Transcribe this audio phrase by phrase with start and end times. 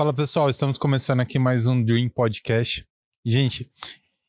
[0.00, 2.88] Fala pessoal, estamos começando aqui mais um Dream Podcast.
[3.22, 3.70] Gente,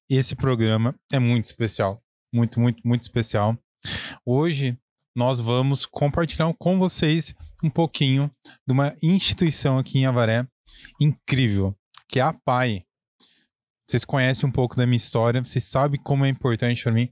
[0.10, 2.04] esse programa é muito especial.
[2.36, 3.58] Muito, muito, muito especial.
[4.26, 4.78] Hoje
[5.16, 7.34] nós vamos compartilhar com vocês
[7.64, 8.30] um pouquinho
[8.68, 10.46] de uma instituição aqui em Avaré
[11.00, 11.74] incrível,
[12.10, 12.84] que é a PAI.
[13.90, 17.08] Vocês conhecem um pouco da minha história, vocês sabem como é importante para mim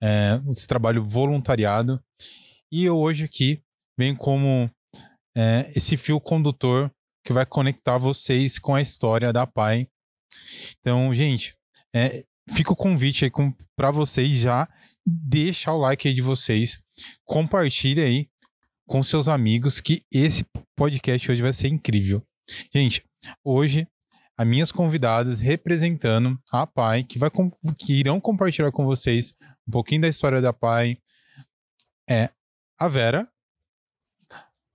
[0.00, 2.00] é, esse trabalho voluntariado.
[2.70, 3.60] E eu hoje aqui
[3.98, 4.70] venho como
[5.36, 9.88] é, esse fio condutor que vai conectar vocês com a história da PAI.
[10.78, 11.56] Então, gente,
[11.94, 13.30] é, fica o convite aí
[13.76, 14.68] para vocês já
[15.06, 16.80] deixar o like aí de vocês,
[17.24, 18.28] compartilhe aí
[18.86, 20.44] com seus amigos que esse
[20.76, 22.22] podcast hoje vai ser incrível.
[22.72, 23.04] Gente,
[23.42, 23.86] hoje
[24.36, 27.30] as minhas convidadas representando a PAI, que, vai,
[27.78, 29.32] que irão compartilhar com vocês
[29.66, 30.98] um pouquinho da história da PAI,
[32.08, 32.30] é
[32.78, 33.28] a Vera.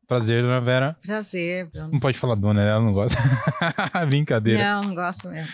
[0.09, 0.97] Prazer, dona Vera.
[1.05, 1.69] Prazer.
[1.69, 1.91] Bruno.
[1.91, 3.15] Não pode falar dona, ela não gosta.
[4.09, 4.81] Brincadeira.
[4.81, 5.47] Não, não gosto mesmo.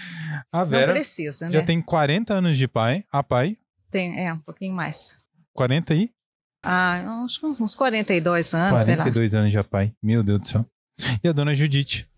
[0.50, 1.52] A Vera não precisa, né?
[1.52, 3.58] já tem 40 anos de pai, a pai.
[3.92, 5.18] Tem, é, um pouquinho mais.
[5.52, 6.10] 40 aí?
[6.64, 9.92] Ah, uns, uns 42 anos, 42 anos de pai.
[10.02, 10.66] Meu Deus do céu.
[11.22, 12.10] E a dona Judite,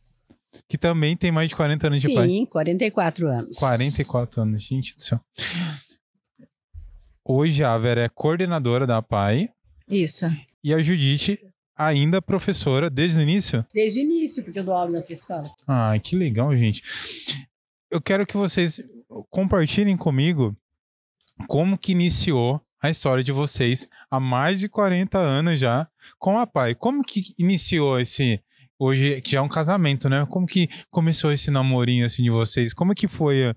[0.69, 2.27] que também tem mais de 40 anos Sim, de pai.
[2.27, 3.57] Sim, 44 anos.
[3.57, 5.19] 44 anos, gente do céu.
[7.25, 9.49] Hoje a Vera é coordenadora da PAI.
[9.89, 10.31] Isso.
[10.63, 11.39] E a Judite
[11.77, 13.65] ainda professora desde o início?
[13.73, 15.49] Desde o início, porque eu dou aula na escola.
[15.67, 16.81] Ah, que legal, gente.
[17.91, 18.81] Eu quero que vocês
[19.29, 20.55] compartilhem comigo
[21.47, 25.87] como que iniciou a história de vocês há mais de 40 anos já
[26.19, 26.75] com a pai.
[26.75, 28.41] Como que iniciou esse
[28.79, 30.25] hoje que já é um casamento, né?
[30.29, 32.73] Como que começou esse namorinho assim de vocês?
[32.73, 33.53] Como que foi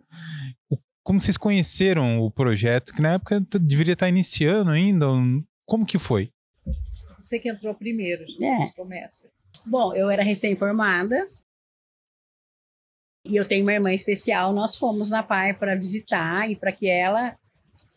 [1.03, 2.93] como vocês conheceram o projeto?
[2.95, 5.07] Que na época deveria estar iniciando ainda.
[5.67, 6.31] Como que foi?
[7.21, 8.71] Você que entrou primeiro, é.
[8.75, 9.29] começa.
[9.64, 11.27] Bom, eu era recém-formada
[13.27, 14.53] e eu tenho uma irmã especial.
[14.53, 17.36] Nós fomos na PAI para visitar e para que ela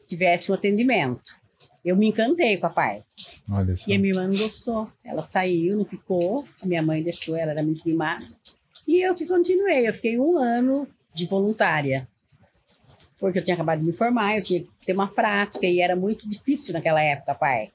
[0.06, 1.42] tivesse um atendimento.
[1.84, 3.04] Eu me encantei com a PAI.
[3.50, 3.90] Olha só.
[3.90, 4.92] E a minha irmã não gostou.
[5.04, 6.46] Ela saiu, não ficou.
[6.62, 8.26] A minha mãe deixou, ela era muito mimada.
[8.86, 9.88] E eu que continuei.
[9.88, 12.08] Eu fiquei um ano de voluntária.
[13.20, 15.96] Porque eu tinha acabado de me formar, eu tinha que ter uma prática e era
[15.96, 17.72] muito difícil naquela época, pai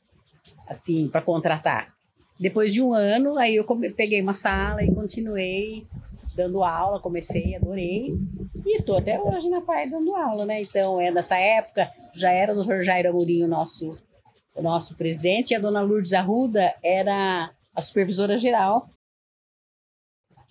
[0.69, 1.95] assim, para contratar.
[2.39, 3.65] Depois de um ano, aí eu
[3.97, 5.87] peguei uma sala e continuei
[6.37, 8.15] dando aula, comecei, adorei.
[8.65, 10.63] E estou até hoje na PAI dando aula, né?
[10.63, 13.99] Então, é nessa época, já era o doutor Jairo Amorim o nosso,
[14.55, 18.89] o nosso presidente, e a dona Lourdes Arruda era a supervisora geral,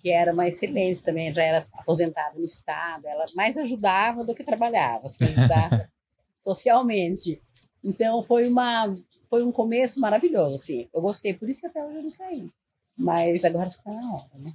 [0.00, 4.44] que era uma excelente também, já era aposentada no Estado, ela mais ajudava do que
[4.44, 5.88] trabalhava, assim, ajudava
[6.44, 7.40] socialmente.
[7.82, 8.94] Então, foi uma
[9.28, 10.88] foi um começo maravilhoso, assim.
[10.92, 12.50] Eu gostei, por isso que até hoje eu não saí.
[12.96, 14.52] Mas agora está na hora, né?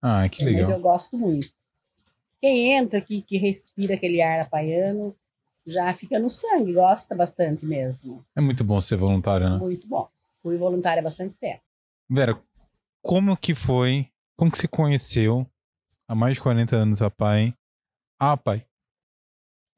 [0.00, 0.62] Ah, que legal.
[0.62, 1.52] Mas eu gosto muito.
[2.40, 5.14] Quem entra aqui, que respira aquele ar apaiano,
[5.66, 8.24] já fica no sangue, gosta bastante mesmo.
[8.34, 9.58] É muito bom ser voluntário, né?
[9.58, 10.08] Muito bom.
[10.42, 11.62] Fui voluntária há bastante tempo.
[12.10, 12.42] Vera,
[13.00, 15.46] como que foi, como que você conheceu
[16.08, 17.54] há mais de 40 anos a pai?
[18.18, 18.66] Ah, pai.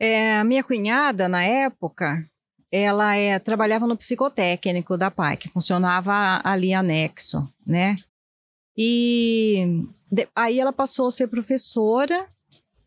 [0.01, 2.29] É, a minha cunhada, na época,
[2.75, 7.97] ela é, trabalhava no psicotécnico da PAI, que funcionava ali anexo, né?
[8.77, 12.27] E de, aí ela passou a ser professora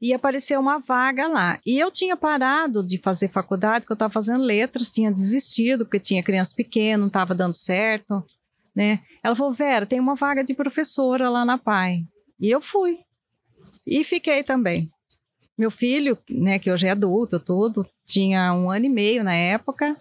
[0.01, 1.57] e apareceu uma vaga lá.
[1.65, 6.01] E eu tinha parado de fazer faculdade, que eu estava fazendo letras, tinha desistido, porque
[6.01, 8.21] tinha criança pequena, não estava dando certo,
[8.75, 8.99] né?
[9.23, 12.03] Ela falou, Vera, tem uma vaga de professora lá na PAI.
[12.41, 12.99] E eu fui.
[13.85, 14.91] E fiquei também.
[15.57, 19.97] Meu filho, né, que hoje é adulto, tudo, tinha um ano e meio na época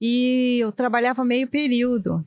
[0.00, 2.24] e eu trabalhava meio período,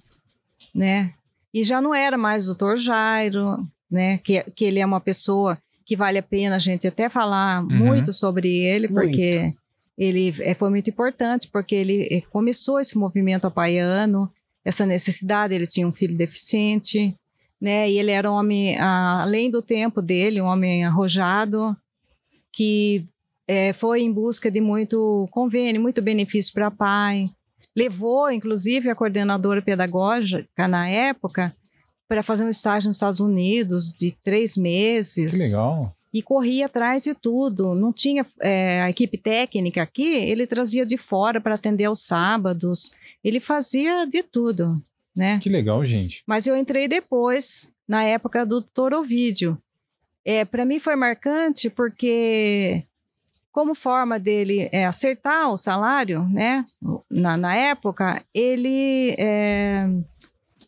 [0.73, 1.13] né?
[1.53, 4.17] E já não era mais o doutor Jairo, né?
[4.17, 7.69] Que, que ele é uma pessoa que vale a pena a gente até falar uhum.
[7.69, 9.57] muito sobre ele, porque muito.
[9.97, 14.31] ele é, foi muito importante, porque ele eh, começou esse movimento apaiano,
[14.65, 17.15] essa necessidade, ele tinha um filho deficiente,
[17.61, 17.89] né?
[17.89, 21.77] E ele era um homem, além do tempo dele, um homem arrojado,
[22.55, 23.05] que
[23.47, 27.29] é, foi em busca de muito convênio, muito benefício para pai.
[27.75, 31.53] Levou, inclusive, a coordenadora pedagógica na época
[32.07, 35.31] para fazer um estágio nos Estados Unidos de três meses.
[35.31, 35.93] Que legal.
[36.13, 37.75] E corria atrás de tudo.
[37.75, 42.91] Não tinha é, a equipe técnica aqui, ele trazia de fora para atender aos sábados.
[43.21, 44.81] Ele fazia de tudo,
[45.13, 45.39] né?
[45.39, 46.23] Que legal, gente.
[46.25, 49.61] Mas eu entrei depois, na época do doutor Ovídio.
[50.25, 52.83] É, para mim foi marcante porque
[53.51, 56.65] como forma dele é, acertar o salário, né?
[57.09, 59.87] Na, na época, ele é,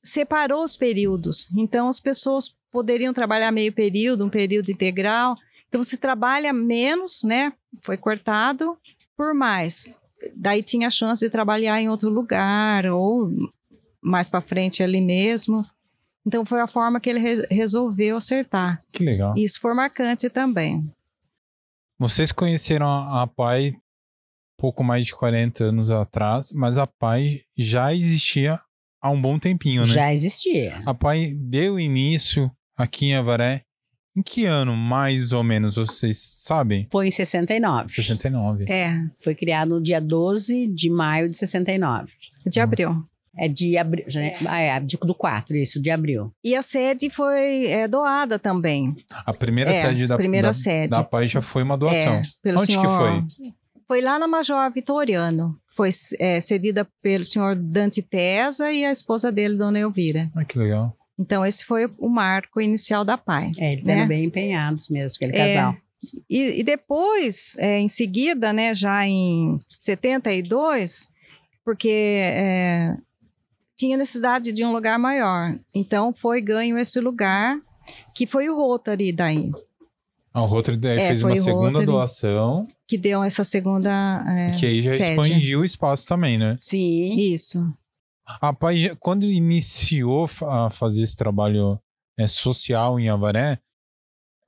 [0.02, 1.50] separou os períodos.
[1.58, 5.36] Então, as pessoas poderiam trabalhar meio período, um período integral.
[5.68, 7.52] Então você trabalha menos, né?
[7.82, 8.78] Foi cortado
[9.16, 9.98] por mais.
[10.36, 13.30] Daí tinha a chance de trabalhar em outro lugar ou
[14.02, 15.66] mais para frente ali mesmo.
[16.28, 18.84] Então foi a forma que ele re resolveu acertar.
[18.92, 19.34] Que legal.
[19.38, 20.86] Isso foi marcante também.
[21.98, 23.74] Vocês conheceram a, a PAI
[24.58, 28.60] pouco mais de 40 anos atrás, mas a PAI já existia
[29.02, 29.94] há um bom tempinho, né?
[29.94, 30.82] Já existia.
[30.86, 33.62] A PAI deu início aqui em Avaré.
[34.14, 36.88] Em que ano, mais ou menos, vocês sabem?
[36.92, 37.94] Foi em 69.
[37.94, 38.66] 69.
[38.68, 42.14] É, Foi criado no dia 12 de maio de 69.
[42.46, 43.08] de abril.
[43.38, 44.06] É de abril.
[44.08, 46.32] já é- Ah, é, do 4, isso, de abril.
[46.44, 48.96] E a sede foi é, doada também.
[49.26, 50.90] A primeira É, sede da, primeira da, sede.
[50.90, 52.16] da PAI já foi uma doação.
[52.16, 52.98] É, pelo Onde que senhor...
[52.98, 53.52] foi?
[53.88, 55.58] Foi lá na Major Vitoriano.
[55.68, 55.90] Foi
[56.20, 60.30] é, cedida pelo senhor Dante Tesa e a esposa dele, Dona Elvira.
[60.36, 60.94] Ah, que legal.
[61.20, 63.52] Então, esse foi o marco inicial da PAI.
[63.58, 63.94] É, eles Né?
[63.94, 65.56] eram bem empenhados mesmo, aquele É.
[65.56, 65.78] casal.
[66.30, 71.10] E, e depois, é, em seguida, né, já em 72,
[71.66, 72.96] porque é,
[73.78, 75.56] tinha necessidade de um lugar maior.
[75.74, 77.60] Então, foi ganho esse lugar,
[78.16, 79.52] que foi o Rotary daí,
[80.34, 81.86] A Rotary daí É, fez uma o segunda Rotary.
[81.86, 85.04] doação, que deu essa segunda é, que aí já sede.
[85.12, 86.58] expandiu o espaço também, né?
[86.60, 87.16] Sim.
[87.16, 87.72] Isso.
[88.42, 91.80] A PAI, quando iniciou a fazer esse trabalho
[92.20, 93.58] é, social em Avaré,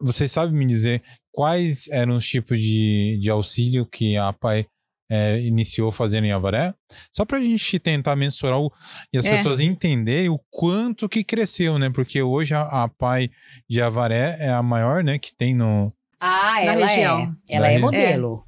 [0.01, 4.65] vocês sabem me dizer quais eram os tipos de, de auxílio que a PAI
[5.09, 6.73] é, iniciou fazendo em Avaré?
[7.15, 8.71] Só para a gente tentar mensurar o,
[9.13, 9.31] e as É.
[9.31, 11.89] pessoas entenderem o quanto que cresceu, né?
[11.89, 13.29] Porque hoje a, a PAI
[13.69, 15.17] de Avaré é a maior, né?
[15.19, 15.91] Que tem no...
[16.19, 17.35] Ah, Na ela região.
[17.49, 17.55] é.
[17.55, 18.45] Ela Da é modelo.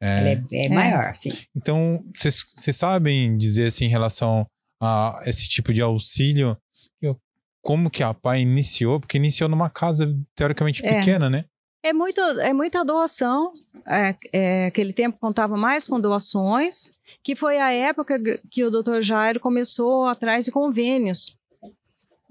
[0.00, 0.68] é, Ela é, é É.
[0.68, 1.30] maior, sim.
[1.56, 4.46] Então, vocês vocês sabem dizer assim em relação
[4.80, 6.56] a esse tipo de auxílio,
[7.00, 7.18] eu-
[7.62, 9.00] como que a PAI iniciou?
[9.00, 10.98] Porque iniciou numa casa teoricamente É.
[10.98, 11.46] pequena, né?
[11.84, 13.52] É, muito, é muita doação.
[13.86, 16.92] É, é, aquele tempo contava mais com doações,
[17.22, 18.18] que foi a época
[18.50, 19.02] que o Dr.
[19.02, 21.36] Jairo começou atrás de convênios,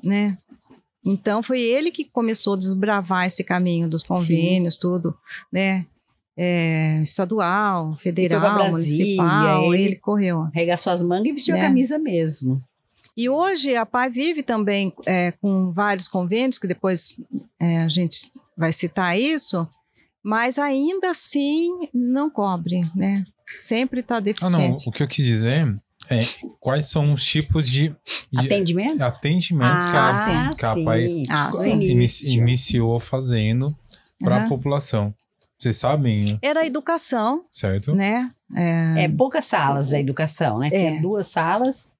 [0.04, 0.36] né?
[1.06, 5.16] Então foi ele que começou a desbravar esse caminho dos convênios, tudo,
[5.52, 5.86] né?
[6.36, 10.48] É, estadual, federal, Brasília, municipal, ele- ele correu.
[10.52, 11.62] Regaçou as mangas e vestiu Né?
[11.62, 12.58] a camisa mesmo.
[13.16, 17.16] E hoje a PAI vive também é, com vários convênios, que depois
[17.60, 19.68] é, a gente vai citar isso,
[20.24, 23.24] mas ainda assim não cobre, né?
[23.60, 24.24] Sempre está Ah, não.
[24.24, 24.90] deficiente.
[24.90, 25.76] O que eu quis dizer
[26.10, 26.20] é
[26.60, 27.90] quais são os tipos de,
[28.32, 29.02] de Atendimento?
[29.02, 30.22] atendimentos que, Ah, a,
[30.52, 30.58] sim.
[30.58, 31.24] que a PAI.
[31.30, 31.72] Ah, No sim.
[31.72, 32.32] ini- início.
[32.42, 33.78] iniciou fazendo
[34.20, 35.14] para a população.
[35.60, 37.94] Vocês sabem, Era a educação, certo?
[37.96, 38.30] né?
[38.56, 40.70] É, É poucas salas a educação, né?
[40.70, 41.02] Tinha É.
[41.02, 41.96] duas salas.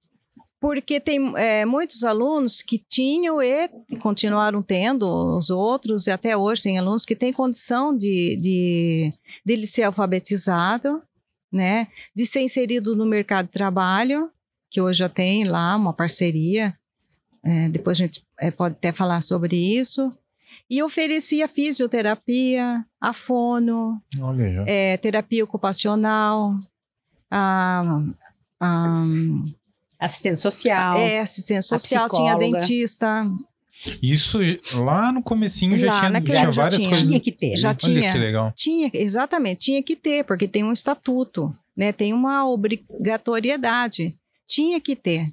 [0.64, 3.68] Porque tem é, muitos alunos que tinham e
[4.00, 5.06] continuaram tendo,
[5.38, 9.14] os outros, e até hoje tem alunos que têm condição de, de,
[9.46, 11.04] de ele ser alfabetizado,
[11.52, 11.90] né?
[12.16, 14.32] De ser inserido no mercado de trabalho,
[14.72, 16.74] que hoje já tem lá uma parceria.
[17.44, 20.18] é, depois a gente é, pode até falar sobre isso.
[20.70, 24.64] E oferecia fisioterapia, a fono, Olha já.
[24.66, 26.56] é, terapia ocupacional,
[27.30, 27.82] a,
[28.62, 29.04] a,
[30.06, 30.98] Assistente social.
[30.98, 33.26] é, assistência social, tinha dentista,
[34.02, 34.38] Isso
[34.76, 36.90] lá no comecinho já Lá tinha, tinha já várias tinha.
[36.90, 37.08] coisas.
[37.08, 37.76] Tinha que ter, Já né?
[37.76, 38.00] tinha.
[38.02, 38.54] Olha que legal.
[38.56, 41.92] tinha, exatamente, tinha que ter, porque tem um estatuto, né?
[41.92, 44.16] Tem uma obrigatoriedade,
[44.48, 45.32] tinha que ter.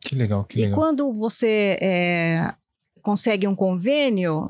[0.00, 0.78] Que legal, que E legal.
[0.78, 2.54] quando você é,
[3.02, 4.46] consegue um convênio,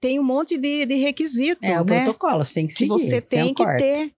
[0.00, 2.04] tem um monte de, de requisito, É o né?
[2.04, 2.88] protocolo, você tem que que seguir.
[2.90, 3.78] você senão tem que corta.
[3.78, 4.12] ter.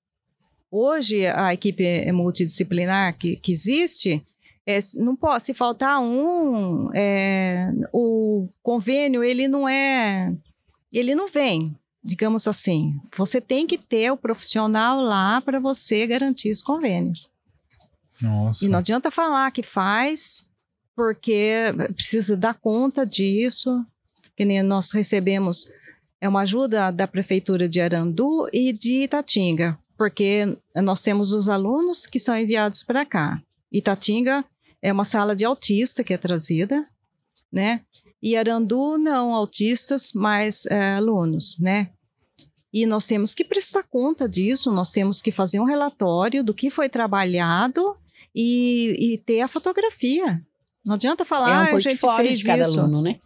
[0.70, 4.22] Hoje, a equipe multidisciplinar que, que existe,
[4.68, 10.36] é, não pode, se faltar um, é, o convênio, ele não é,
[10.92, 13.00] ele não vem, digamos assim.
[13.16, 17.14] Você tem que ter o profissional lá para você garantir esse convênio.
[18.20, 18.62] Nossa.
[18.62, 20.50] E não adianta falar que faz,
[20.94, 23.82] porque precisa dar conta disso.
[24.36, 25.66] Que nem nós recebemos
[26.20, 32.04] é uma ajuda da prefeitura de Arandu e de Itatinga, porque nós temos os alunos
[32.04, 33.42] que são enviados para cá.
[33.72, 34.44] Itatinga
[34.82, 36.84] é uma sala de autista que é trazida,
[37.52, 37.82] né?
[38.22, 41.90] E Arandu não autistas, mas é, alunos, né?
[42.72, 46.68] E nós temos que prestar conta disso, nós temos que fazer um relatório do que
[46.68, 47.96] foi trabalhado
[48.34, 50.42] e, e ter a fotografia.
[50.84, 52.78] Não adianta falar, É um ah, a gente fez de cada isso.
[52.78, 53.18] aluno, né?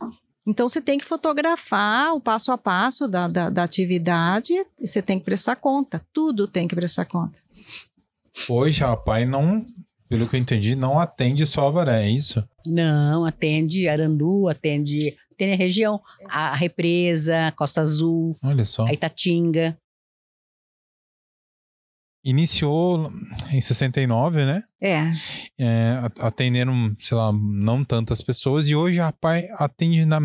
[0.47, 5.01] Então você tem que fotografar o passo a passo da, da, da atividade e você
[5.01, 6.05] tem que prestar conta.
[6.13, 7.39] Tudo tem que prestar conta.
[8.49, 9.65] Hoje a PAI não
[10.13, 12.47] pelo que eu entendi, não atende só Avaré, é isso?
[12.67, 18.85] Não, atende Arandu, atende, atende a região, a represa, Costa Azul, Olha só.
[18.87, 19.77] a Itatinga.
[22.25, 23.13] Iniciou
[23.51, 24.63] em 69, né?
[24.81, 25.11] É,
[25.59, 28.69] É, a- atenderam, sei lá, não tantas pessoas.
[28.69, 30.21] E hoje a PAI atende na...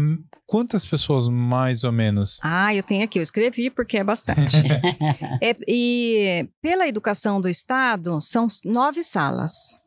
[0.46, 2.38] quantas pessoas, mais ou menos?
[2.44, 4.58] Ah, eu tenho aqui, eu escrevi porque é bastante.
[5.42, 9.80] É, e pela educação do Estado, são nove salas.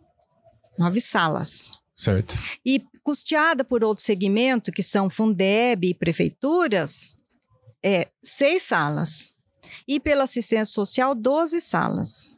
[0.78, 1.70] Nove salas.
[1.94, 2.34] Certo.
[2.64, 7.16] E custeada por outro segmento, que são Fundeb e prefeituras,
[7.84, 9.30] é seis salas.
[9.86, 12.36] E pela assistência social, 12 salas.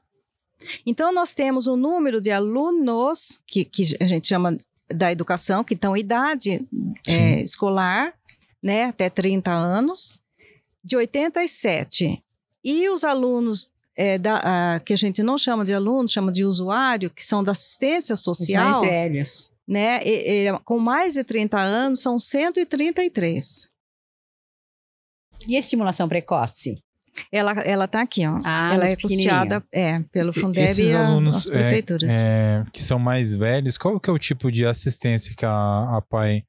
[0.86, 4.56] Então, nós temos um número de alunos, que, que a gente chama
[4.88, 6.66] da educação, que estão em idade
[7.06, 8.14] é, escolar,
[8.62, 10.20] né, até 30 anos,
[10.84, 12.22] de 87.
[12.64, 14.40] E os alunos é, da,
[14.76, 18.14] ah, que a gente não chama de alunos, chama de usuário, que são da assistência
[18.14, 19.52] Os social mais velhos.
[19.66, 20.00] né?
[20.04, 23.68] E- e, com mais de 30 anos, são 133.
[25.48, 26.76] E a estimulação precoce?
[27.30, 28.38] Ela, ela tá aqui, ó.
[28.44, 32.12] Ah, ela é custeada é, pelo E- Fundeb esses e a- alunos, as é, prefeituras.
[32.24, 36.02] É, que são mais velhos, qual que é o tipo de assistência que a, a
[36.08, 36.44] PAI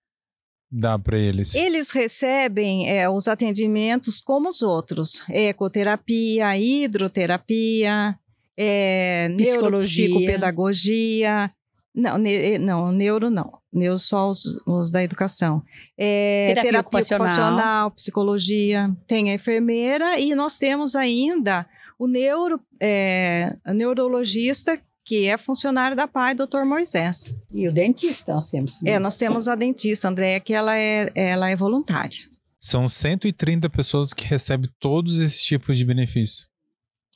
[0.72, 1.54] dá para eles?
[1.54, 8.18] Eles recebem é, os atendimentos como os outros: ecoterapia, hidroterapia,
[8.58, 10.08] é, Psicologia.
[10.08, 11.52] neuropsicopedagogia.
[11.96, 13.60] Não, ne- não, neuro não.
[13.72, 15.64] Neuro só os, os da educação.
[15.98, 17.28] É, Terapia terapia, ocupacional.
[17.28, 17.92] ocupacional.
[17.92, 18.96] psicologia.
[19.08, 21.68] Tem a enfermeira e nós temos ainda
[22.00, 27.36] o neuro, é, neurologista, que é funcionário da PAI, doutor Moisés.
[27.54, 28.82] E o dentista nós temos.
[28.84, 32.18] É, nós temos a dentista, Andréia, que ela é, ela é voluntária.
[32.60, 36.48] São 130 pessoas que recebem todos esses tipos de benefícios.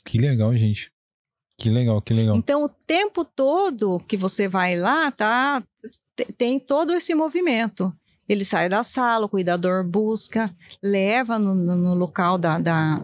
[0.06, 0.92] Que legal, gente.
[1.58, 2.36] Que legal, que legal.
[2.36, 5.64] Então, o tempo todo que você vai lá, tá?
[6.16, 7.92] te- Tem todo esse movimento.
[8.30, 13.02] Ele sai da sala, o cuidador busca, leva no, no- no local da, da,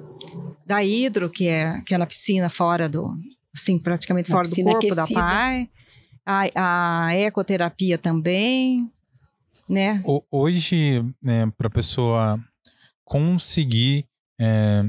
[0.65, 3.15] da hidro, que é, que é na piscina, fora do.
[3.55, 5.19] Assim, praticamente Na fora do corpo da aquecida.
[5.19, 5.69] pai.
[6.25, 8.89] A, a ecoterapia também,
[9.69, 10.01] né?
[10.05, 11.03] O- hoje,
[11.57, 12.39] para a pessoa
[13.03, 14.05] conseguir
[14.39, 14.83] é,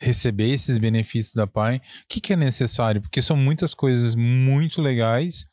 [0.00, 3.02] receber esses benefícios da PAI, o que, que é necessário?
[3.02, 5.46] Porque são muitas coisas muito legais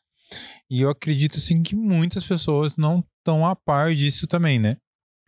[0.70, 4.76] e eu acredito assim que muitas pessoas não estão a par disso também, né?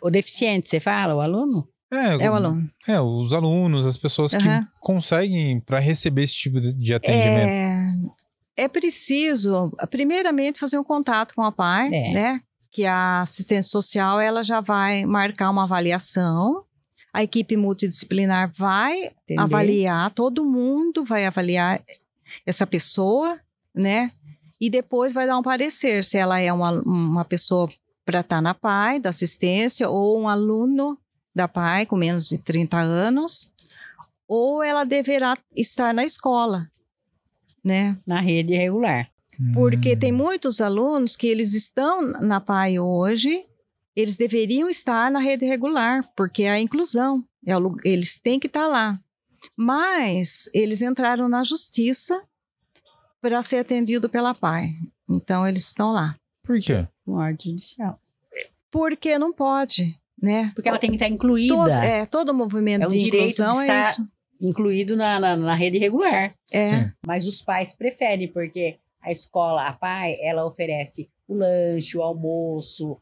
[0.02, 1.68] O deficiente, você fala, o aluno?
[1.90, 2.70] É o aluno.
[2.86, 4.62] É, os alunos, as pessoas Aham.
[4.64, 7.48] que conseguem para receber esse tipo de, de atendimento.
[7.48, 12.12] É, é preciso, primeiramente, fazer um contato com a PAI, É.
[12.12, 12.40] né?
[12.70, 16.62] Que a assistência social ela já vai marcar uma avaliação.
[17.12, 18.96] A equipe multidisciplinar vai
[19.28, 19.40] Entender?
[19.40, 21.82] avaliar, todo mundo vai avaliar
[22.46, 23.38] essa pessoa,
[23.74, 24.12] né?
[24.60, 27.68] E depois vai dar um parecer se ela é uma, uma pessoa
[28.04, 30.98] para estar na PAI, da assistência, ou um aluno
[31.34, 33.52] da PAI com menos de 30 anos,
[34.26, 36.70] ou ela deverá estar na escola,
[37.64, 37.96] né?
[38.06, 39.08] Na rede regular.
[39.54, 39.98] Porque Hum.
[39.98, 43.44] tem muitos alunos que eles estão na PAI hoje,
[43.98, 48.46] eles deveriam estar na rede regular, porque é a inclusão, é o eles têm que
[48.46, 48.96] estar lá.
[49.56, 52.22] Mas eles entraram na justiça
[53.20, 54.68] para ser atendido pela PAI.
[55.10, 56.14] Então eles estão lá.
[56.44, 56.86] Por quê?
[57.04, 58.00] Com ordem judicial.
[58.70, 60.52] Porque não pode, né?
[60.54, 61.56] Porque ela tem que estar incluída.
[61.56, 64.08] Todo, é, todo movimento É um de direito de inclusão é isso.
[64.40, 66.32] Incluído na, na, na rede regular.
[66.52, 66.92] É, Sim.
[67.04, 72.96] Mas os pais preferem, porque a escola, a PAI, ela oferece o lanche, o almoço,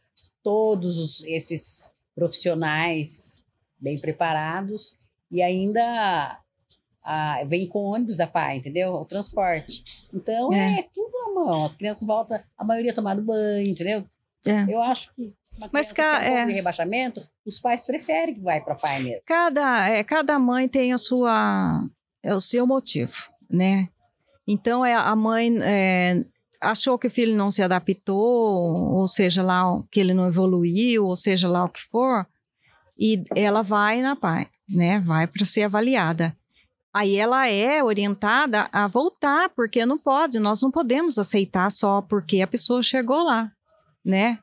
[0.47, 3.45] todos os- esses profissionais
[3.81, 4.97] bem preparados
[5.29, 6.41] e ainda
[7.09, 8.95] ah, vem com ônibus da PAI, entendeu?
[8.95, 9.83] O transporte.
[10.15, 10.83] Então é, É.
[10.95, 11.65] tudo à mão.
[11.65, 14.05] As crianças voltam, a maioria tomando banho, entendeu?
[14.45, 14.73] é.
[14.73, 16.47] Eu acho que uma Mas criança ca- que tem pouco é.
[16.47, 19.23] de rebaixamento, os pais preferem que vai para a PAI mesmo.
[19.27, 21.89] Cada, é, cada mãe tem a sua,
[22.23, 23.17] é o seu motivo,
[23.51, 23.89] né?
[24.47, 26.25] Então é, a mãe é,
[26.61, 31.17] achou que o filho não se adaptou, ou seja lá que ele não evoluiu, ou
[31.17, 32.27] seja lá o que for,
[32.99, 35.01] e ela vai na PAI, né?
[35.01, 36.37] Vai para ser avaliada.
[36.95, 42.41] Aí ela é orientada a voltar, porque não pode, nós não podemos aceitar só porque
[42.41, 43.53] a pessoa chegou lá,
[44.03, 44.39] né?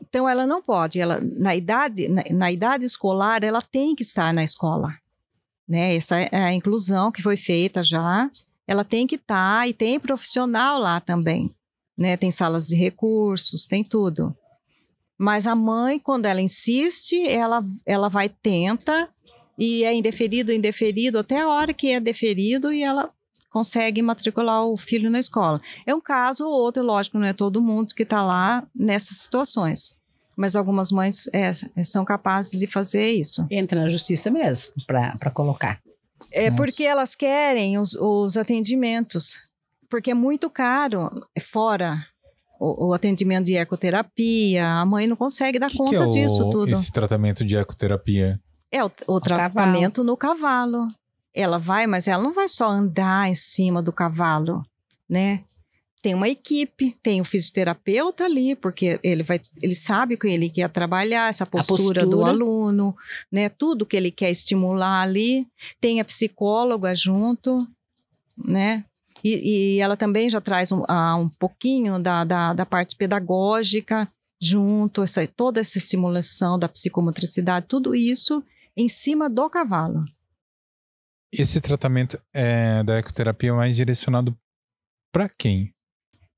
[0.00, 4.32] Então ela não pode, ela na idade na, na idade escolar ela tem que estar
[4.32, 4.94] na escola,
[5.68, 5.96] né?
[5.96, 8.30] Essa é a inclusão que foi feita já.
[8.68, 11.50] Ela tem que estar e tem profissional lá também,
[11.96, 12.18] né?
[12.18, 14.36] Tem salas de recursos, tem tudo.
[15.18, 19.08] Mas a mãe, quando ela insiste, ela ela vai tenta
[19.58, 23.10] e é indeferido, indeferido até a hora que é deferido e ela
[23.50, 25.60] consegue matricular o filho na escola.
[25.86, 29.98] É um caso ou outro, lógico, não é todo mundo que está lá nessas situações.
[30.36, 33.44] Mas algumas mães é, são capazes de fazer isso.
[33.50, 35.80] Entra na justiça mesmo para colocar.
[36.32, 36.56] É Nossa.
[36.62, 39.36] porque elas querem os, os atendimentos.
[39.88, 41.08] Porque é muito caro
[41.40, 42.04] fora
[42.60, 44.66] o, o atendimento de ecoterapia.
[44.80, 46.70] A mãe não consegue dar que conta que é o- disso tudo.
[46.72, 48.38] esse tratamento de ecoterapia?
[48.70, 50.88] É o, o tratamento no cavalo.
[51.34, 54.62] Ela vai, mas ela não vai só andar em cima do cavalo,
[55.08, 55.42] né?
[56.00, 60.48] Tem uma equipe, tem o fisioterapeuta ali, porque ele vai, ele sabe o que ele
[60.48, 62.30] quer trabalhar, essa postura, do postura.
[62.30, 62.96] aluno,
[63.32, 63.48] né?
[63.48, 65.46] Tudo que ele quer estimular ali.
[65.80, 67.66] Tem a psicóloga junto,
[68.36, 68.84] né?
[69.24, 74.08] E, e ela também já traz um, ah, um pouquinho da, da, da parte pedagógica
[74.40, 78.42] junto, essa, toda essa estimulação da psicomotricidade, tudo isso
[78.76, 80.04] em cima do cavalo.
[81.32, 84.36] Esse tratamento é, da ecoterapia é mais direcionado
[85.12, 85.74] para quem?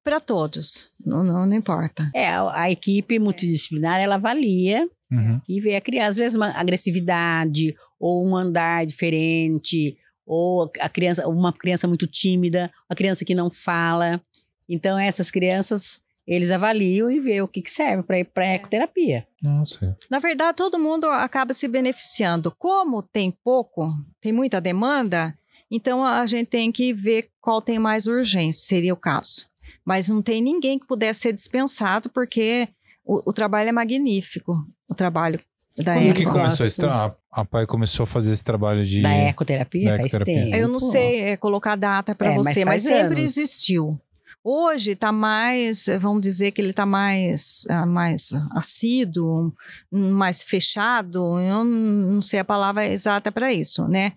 [0.02, 2.10] Para todos, não, não, não importa.
[2.14, 5.40] É, a, a equipe multidisciplinar, ela avalia Uhum.
[5.48, 11.26] e vê a criança, às vezes, uma agressividade, ou um andar diferente, ou a criança,
[11.28, 14.20] uma criança muito tímida, uma criança que não fala.
[14.68, 19.26] Então, essas crianças, eles avaliam e vê o que, que serve para para ecoterapia.
[19.42, 19.98] Nossa.
[20.08, 22.54] Na verdade, todo mundo acaba se beneficiando.
[22.56, 25.36] Como tem pouco, tem muita demanda,
[25.68, 29.49] então a gente tem que ver qual tem mais urgência, seria o caso.
[29.84, 32.68] Mas não tem ninguém que pudesse ser dispensado, porque
[33.04, 34.54] o, o trabalho é magnífico.
[34.88, 35.40] O trabalho
[35.78, 37.14] da Como que começou esse tra...
[37.32, 39.02] A pai começou a fazer esse trabalho de...
[39.02, 40.44] Da ecoterapia, da faz ecoterapia.
[40.44, 40.56] tempo.
[40.56, 44.00] Eu não sei é, colocar data para É, mas você, mas, faz sempre existiu.
[44.42, 49.54] Hoje está mais, vamos dizer que ele está mais, ah, mais assíduo,
[49.92, 51.38] mais fechado.
[51.38, 54.14] Eu não não sei a palavra exata para isso, né?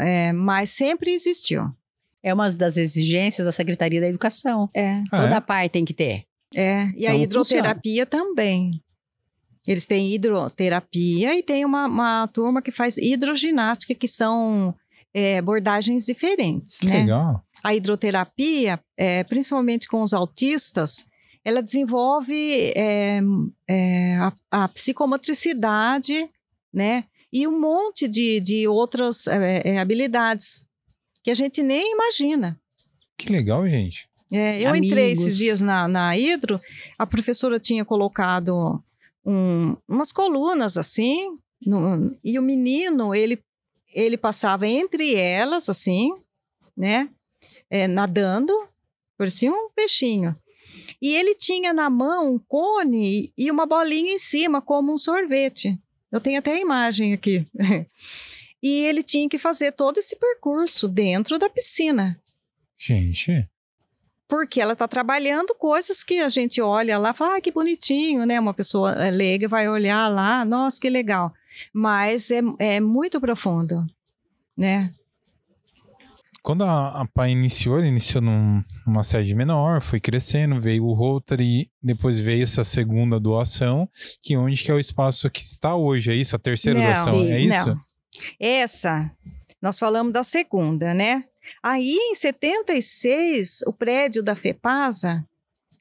[0.00, 1.72] É, mas sempre existiu.
[2.22, 4.68] É uma das exigências da Secretaria da Educação.
[4.74, 5.40] É, Ah, Toda é?
[5.40, 6.24] pai tem que ter.
[6.54, 6.86] é.
[6.96, 8.82] E a Então, hidroterapia também.
[9.66, 14.74] Eles têm hidroterapia e tem uma, uma turma que faz hidroginástica, que são
[15.14, 17.00] é, abordagens diferentes, Que né?
[17.00, 17.42] legal.
[17.62, 21.04] a hidroterapia, é, principalmente com os autistas,
[21.44, 23.20] ela desenvolve é,
[23.68, 26.28] é, a, a psicomotricidade,
[26.72, 27.04] né?
[27.32, 30.66] E um monte de, de outras é, é, habilidades
[31.28, 32.58] que a gente nem imagina.
[33.14, 34.08] Que legal, gente.
[34.32, 35.24] É, eu entrei Amigos.
[35.26, 36.58] esses dias na, na Hidro,
[36.98, 38.82] a professora tinha colocado
[39.26, 43.42] um- umas colunas assim, no- e o menino, ele,
[43.92, 46.14] ele passava entre elas, assim,
[46.74, 47.10] né?
[47.68, 48.54] É, nadando,
[49.18, 50.34] parecia um peixinho.
[51.02, 55.78] E ele tinha na mão um cone e uma bolinha em cima, como um sorvete.
[56.10, 57.44] Eu tenho até a imagem aqui.
[58.62, 62.20] e ele tinha que fazer todo esse percurso dentro da piscina
[62.76, 63.48] Gente,
[64.28, 68.26] porque ela está trabalhando coisas que a gente olha lá e fala, ah, que bonitinho,
[68.26, 68.38] né?
[68.38, 71.32] Uma pessoa eh, leiga vai olhar lá, nossa, que legal.
[71.72, 73.86] Mas é, é muito profundo,
[74.56, 74.92] né?
[76.42, 80.94] quando a, a pai iniciou, ele iniciou num- numa sede menor, foi crescendo, veio o
[80.94, 83.86] Rotary, depois veio essa segunda doação,
[84.22, 86.34] que onde que é o espaço que está hoje, é isso?
[86.34, 87.76] A terceira Não, doação, é isso?
[88.40, 89.10] Essa,
[89.60, 91.24] nós falamos da segunda, né?
[91.62, 95.24] Aí, em 76, o prédio da FEPASA,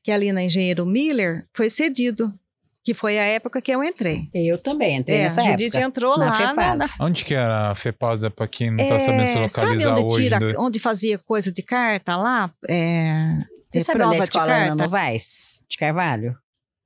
[0.04, 2.34] que é ali na Engenheiro Miller, foi cedido,
[2.84, 4.30] que foi a época que eu entrei.
[4.34, 5.84] Eu também entrei É, nessa a Judite época.
[5.90, 6.48] entrou na lá na,
[6.78, 6.98] FEPAS.
[6.98, 10.00] na Onde que era a FEPASA, para quem não tá sabendo se É, localizar sabe
[10.02, 10.24] onde hoje?
[10.24, 10.54] tira, né?
[10.58, 12.50] onde fazia coisa de carta lá?
[12.70, 14.76] É, Você é, sabe onde é a de escola Ana carta?
[14.84, 16.38] Novaes, de Carvalho?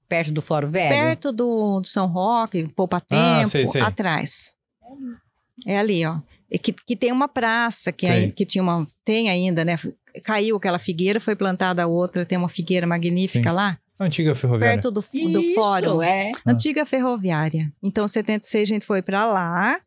[0.09, 0.89] Perto do Fórum Velho?
[0.89, 3.81] Perto do, do São Roque, Poupa Tempo, Ah, sei, sei.
[3.81, 4.53] atrás.
[5.65, 6.19] É ali, ó.
[6.61, 8.85] Que, que tem uma praça que, aí, que tinha uma.
[9.05, 9.77] Tem ainda, né?
[10.23, 13.55] Caiu aquela figueira, foi plantada outra, tem uma figueira magnífica Sim.
[13.55, 14.75] lá, antiga ferroviária.
[14.75, 16.01] perto do, do Isso, fórum.
[16.01, 16.31] é.
[16.45, 17.71] Antiga ferroviária.
[17.81, 19.79] Então, em 76, a gente foi pra lá.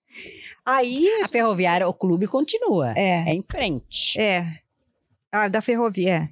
[0.64, 1.06] Aí.
[1.22, 2.92] A ferroviária, o clube continua.
[2.96, 3.30] É.
[3.30, 4.18] É em frente.
[4.18, 4.46] É.
[5.30, 6.14] Ah, da ferrovia.
[6.14, 6.28] é.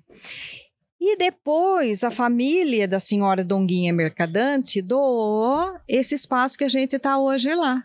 [1.05, 7.19] E depois a família da senhora Donguinha Mercadante doou esse espaço que a gente está
[7.19, 7.83] hoje lá.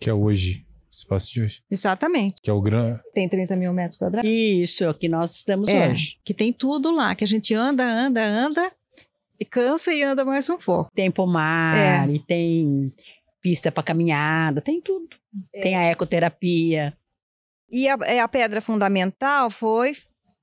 [0.00, 1.62] Que é hoje, o espaço de hoje.
[1.70, 2.40] Exatamente.
[2.42, 3.00] Que é o grande...
[3.12, 4.28] Tem 30 mil metros quadrados.
[4.30, 6.18] Isso, é o que nós estamos É, hoje.
[6.24, 8.72] que tem tudo lá, que a gente anda, anda, anda,
[9.40, 10.90] e cansa e anda mais um pouco.
[10.94, 11.76] Tem pomar,
[12.08, 12.12] É.
[12.12, 12.92] e tem
[13.40, 15.08] pista para caminhada, tem tudo.
[15.52, 15.60] É.
[15.60, 16.96] Tem a ecoterapia.
[17.70, 19.92] E a, é, a pedra fundamental foi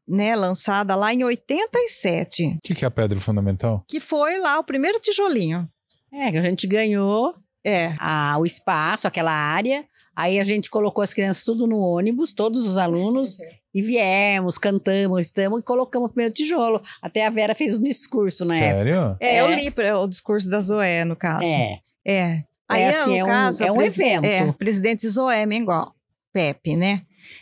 [0.08, 3.86] né, lançada lá em 87, O que que é a pedra fundamental?
[3.88, 5.68] que foi lá o primeiro tijolinho.
[6.12, 7.34] É, que a gente ganhou
[7.64, 9.86] É, a, o espaço, aquela área.
[10.16, 13.38] Aí a gente colocou as crianças tudo no ônibus, todos os alunos,
[13.74, 16.82] e viemos, cantamos, estamos e colocamos o primeiro tijolo.
[17.02, 18.94] Até a Vera fez um discurso na época.
[18.94, 19.18] Sério?
[19.20, 19.56] É, eu É.
[19.56, 21.46] li pra- o discurso da Zoé, no caso.
[21.46, 21.80] É.
[22.06, 22.44] É.
[22.68, 24.26] Aí, É assim, no é um- caso, é um evento.
[24.26, 25.94] É, presidente Zoé Mengual,
[26.34, 27.00] Pepe, né?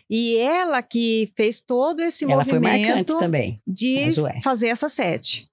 [0.09, 3.61] E ela que fez todo esse Ela foi marcante movimento também.
[3.65, 4.07] de
[4.43, 5.47] fazer essa sede,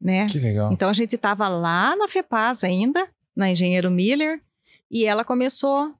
[0.00, 0.26] né?
[0.26, 0.70] Que legal.
[0.72, 4.40] Então a gente estava lá na FEPAS ainda, na Engenheiro Miller,
[4.90, 5.94] e ela começou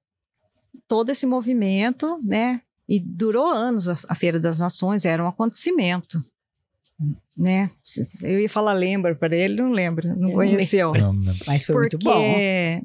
[0.86, 2.60] todo esse movimento, né?
[2.88, 6.24] E durou anos a, a Feira das Nações, era um acontecimento,
[7.36, 7.70] né?
[8.22, 10.92] Eu ia falar lembra para ele, não lembra, não Eu conheceu.
[10.92, 11.34] Não, não.
[11.46, 12.20] Mas foi Porque muito bom.
[12.20, 12.82] é,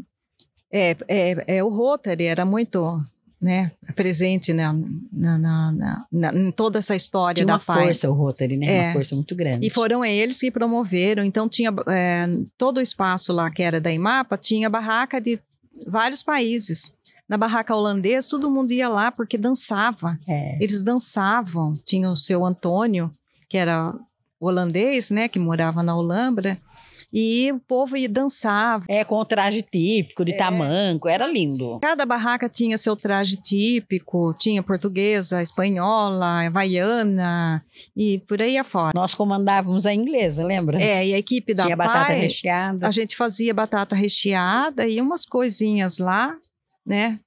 [1.08, 3.03] é, é, o Rotary era muito
[3.45, 4.73] né, presente na,
[5.13, 7.86] na, na, na- em toda essa história Tinha da uma PAI.
[7.86, 8.65] força o Rotary, né?
[8.65, 8.84] É.
[8.88, 9.65] Uma força muito grande.
[9.65, 11.23] E foram eles que promoveram.
[11.23, 12.27] Então, tinha é,
[12.58, 15.39] todo o espaço lá que era da IMAPA, tinha barraca de
[15.86, 16.95] vários países.
[17.29, 20.17] Na barraca holandesa, todo mundo ia lá porque dançava.
[20.27, 20.58] É.
[20.60, 21.75] Eles dançavam.
[21.86, 23.12] Tinha o seu Antônio,
[23.47, 23.93] que era
[24.39, 26.58] holandês, né, que morava na Holambra.
[27.17, 28.84] E o povo ia dançava.
[28.89, 30.25] É, com o traje típico, É.
[30.25, 31.80] de tamanco, era lindo.
[31.80, 37.63] Cada barraca tinha seu traje típico, tinha portuguesa, espanhola, havaiana
[37.95, 38.91] e por aí afora.
[38.93, 40.82] Nós comandávamos a inglesa, lembra?
[40.82, 42.86] É, e a equipe da Tinha batata PAI, recheada.
[42.88, 46.36] a gente fazia batata recheada e umas coisinhas lá,
[46.86, 47.19] né?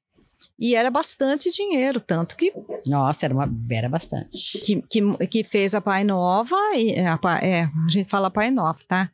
[0.61, 2.53] E era bastante dinheiro, tanto que,
[2.85, 4.59] Nossa, era, uma, era bastante.
[4.59, 8.79] que, que, que fez a Pai Nova, e a, é, a gente fala Pai Nova,
[8.87, 9.09] tá?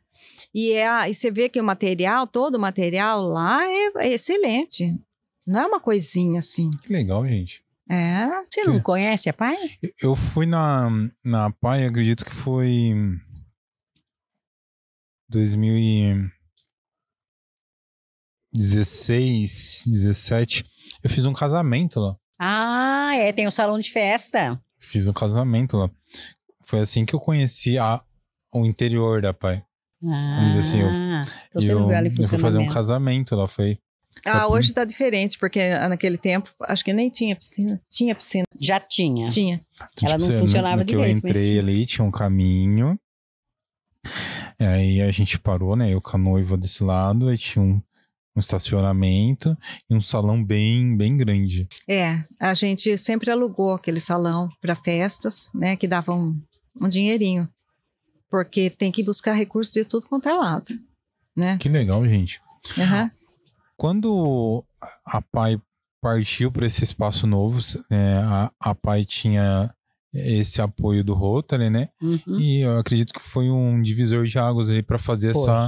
[0.53, 4.13] E, é, a- e você vê que o material, todo o material lá é, é
[4.13, 4.97] excelente.
[5.45, 6.69] Não é uma coisinha assim.
[6.83, 7.63] Que legal, gente.
[7.89, 9.55] É, Você não conhece a pai?
[10.01, 10.89] Eu- fui na,
[11.23, 13.19] na PAI, acredito que foi em
[18.51, 20.63] 2016, 17.
[21.03, 22.15] Eu fiz um casamento lá.
[22.39, 24.59] Ah, é, tem o salão de festa.
[24.79, 25.89] Fiz um casamento lá.
[26.65, 28.01] Foi assim que eu conheci a,
[28.51, 29.63] o interior da PAI.
[30.07, 33.35] Ah, dizer assim, eu- então você eu, não ela em eu fui fazer um casamento
[33.35, 33.47] lá.
[33.47, 33.77] Foi.
[34.25, 37.81] Ah, hoje tá diferente, porque naquele tempo acho que nem tinha piscina.
[37.89, 38.45] Tinha piscina.
[38.59, 39.27] Já tinha.
[39.27, 39.61] Tinha.
[40.01, 41.59] Ela não você- funcionava no que eu direito, mas entrei sim.
[41.59, 42.97] ali, tinha um caminho.
[44.59, 45.93] E aí a gente parou, né?
[45.93, 47.81] Eu com a noiva desse lado, aí tinha um,
[48.35, 49.57] um estacionamento
[49.89, 51.67] e um salão bem, bem grande.
[51.87, 55.75] É, a gente sempre alugou aquele salão para festas, né?
[55.75, 56.39] Que dava um,
[56.81, 57.49] um dinheirinho.
[58.29, 60.73] Porque tem que buscar recursos de tudo quanto é lado,
[61.35, 61.57] né?
[61.57, 62.41] Que legal, gente.
[62.77, 63.11] Aham.
[63.77, 64.63] Quando
[65.05, 65.61] a PAI
[66.01, 67.59] partiu para esse espaço novo,
[67.89, 69.73] é, a, a PAI tinha
[70.13, 71.89] esse apoio do Rotary, né?
[72.01, 72.39] Uhum.
[72.39, 75.67] E eu acredito que foi um divisor de águas aí para fazer essa,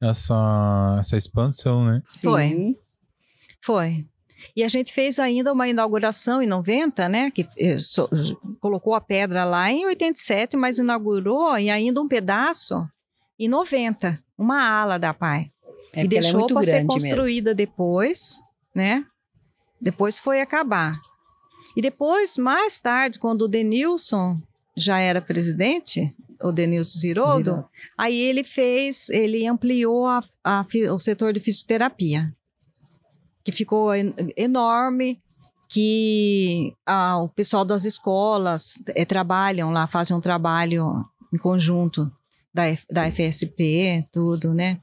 [0.00, 2.00] essa, essa expansão, né?
[2.04, 2.28] Sim.
[2.28, 2.78] Foi.
[3.60, 4.06] Foi.
[4.56, 7.30] E a gente fez ainda uma inauguração em 90, né?
[7.30, 8.08] Que eh, so-
[8.60, 12.86] colocou a pedra lá em 87, mas inaugurou e ainda um pedaço
[13.38, 15.50] em 90, uma ala da PAI.
[15.94, 18.40] É e é deixou muito para ser construída depois,
[18.74, 19.04] né?
[19.80, 20.94] Depois foi acabar.
[21.76, 24.36] E depois, mais tarde, quando o Denilson
[24.76, 27.64] já era presidente, o Denilson Zirodo.
[27.96, 32.34] aí ele fez, ele ampliou a- a o setor de fisioterapia,
[33.44, 35.18] que ficou en- enorme,
[35.68, 42.10] que ah, o pessoal das escolas eh, trabalham lá, fazem um trabalho em conjunto
[42.52, 44.80] da, F- da FSP, tudo, né?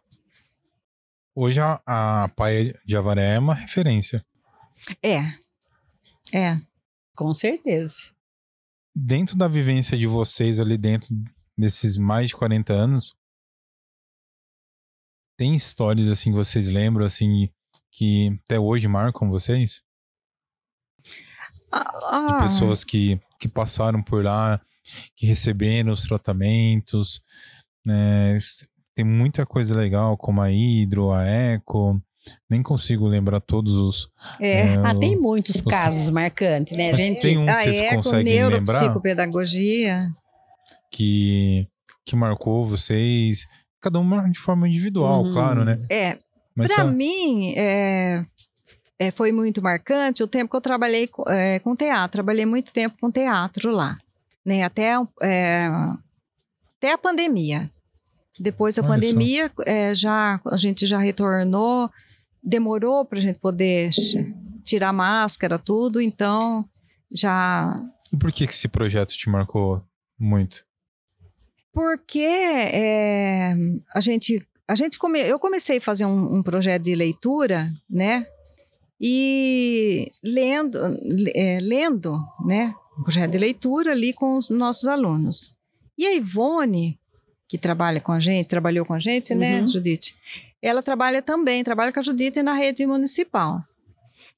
[1.35, 4.25] Hoje a, a PAI de Avaré é uma referência.
[5.01, 5.19] É.
[6.33, 6.57] É.
[7.15, 8.13] Com certeza.
[8.95, 11.09] Dentro da vivência de vocês ali dentro
[11.57, 13.15] desses mais de 40 anos,
[15.37, 17.49] tem histórias assim que vocês lembram assim
[17.99, 19.81] que até hoje marcam vocês?
[21.69, 21.83] Ah,
[22.27, 24.59] De ah, pessoas que, que passaram por lá,
[25.17, 27.21] que receberam os tratamentos,
[27.85, 28.37] né?
[28.95, 32.01] Tem muita coisa legal, como a Hidro, a Eco.
[32.49, 34.09] Nem consigo lembrar todos os.
[34.39, 34.75] é.
[34.75, 36.91] Ah, o- tem muitos você- casos marcantes, né?
[36.91, 40.09] Mas gente tem um que a vocês eco, conseguem lembrar neuropsicopedagogia.
[40.91, 41.67] que,
[42.05, 43.45] que marcou vocês.
[43.81, 45.31] Cada uma de forma individual, Uhum.
[45.31, 45.79] claro, né?
[45.89, 46.19] É, Mas
[46.67, 48.25] para só- mim, é,
[48.97, 52.11] é, foi muito marcante o tempo que eu trabalhei co- é, com teatro.
[52.13, 53.97] Trabalhei muito tempo com teatro lá,
[54.45, 54.63] né?
[54.63, 55.67] Até, é,
[56.77, 57.69] até a pandemia.
[58.39, 61.89] Depois da Olha pandemia, é, já, a gente já retornou.
[62.41, 63.89] Demorou para a gente poder
[64.63, 65.99] tirar máscara, tudo.
[65.99, 66.67] Então,
[67.11, 67.77] já
[68.13, 69.83] E por que, que esse projeto te marcou
[70.17, 70.65] muito?
[71.73, 73.53] Porque é,
[73.93, 78.25] a gente, a gente come, eu comecei a fazer um, um projeto de leitura, né?
[78.99, 80.77] e lendo,
[81.33, 85.55] é, lendo, né, um projeto de leitura ali com os nossos alunos.
[85.97, 86.99] E a Ivone,
[87.47, 89.67] que trabalha com a gente, trabalhou com a gente, né, Uhum.
[89.67, 90.15] Judite?
[90.61, 93.63] Ela trabalha também, trabalha com a Judite na rede municipal.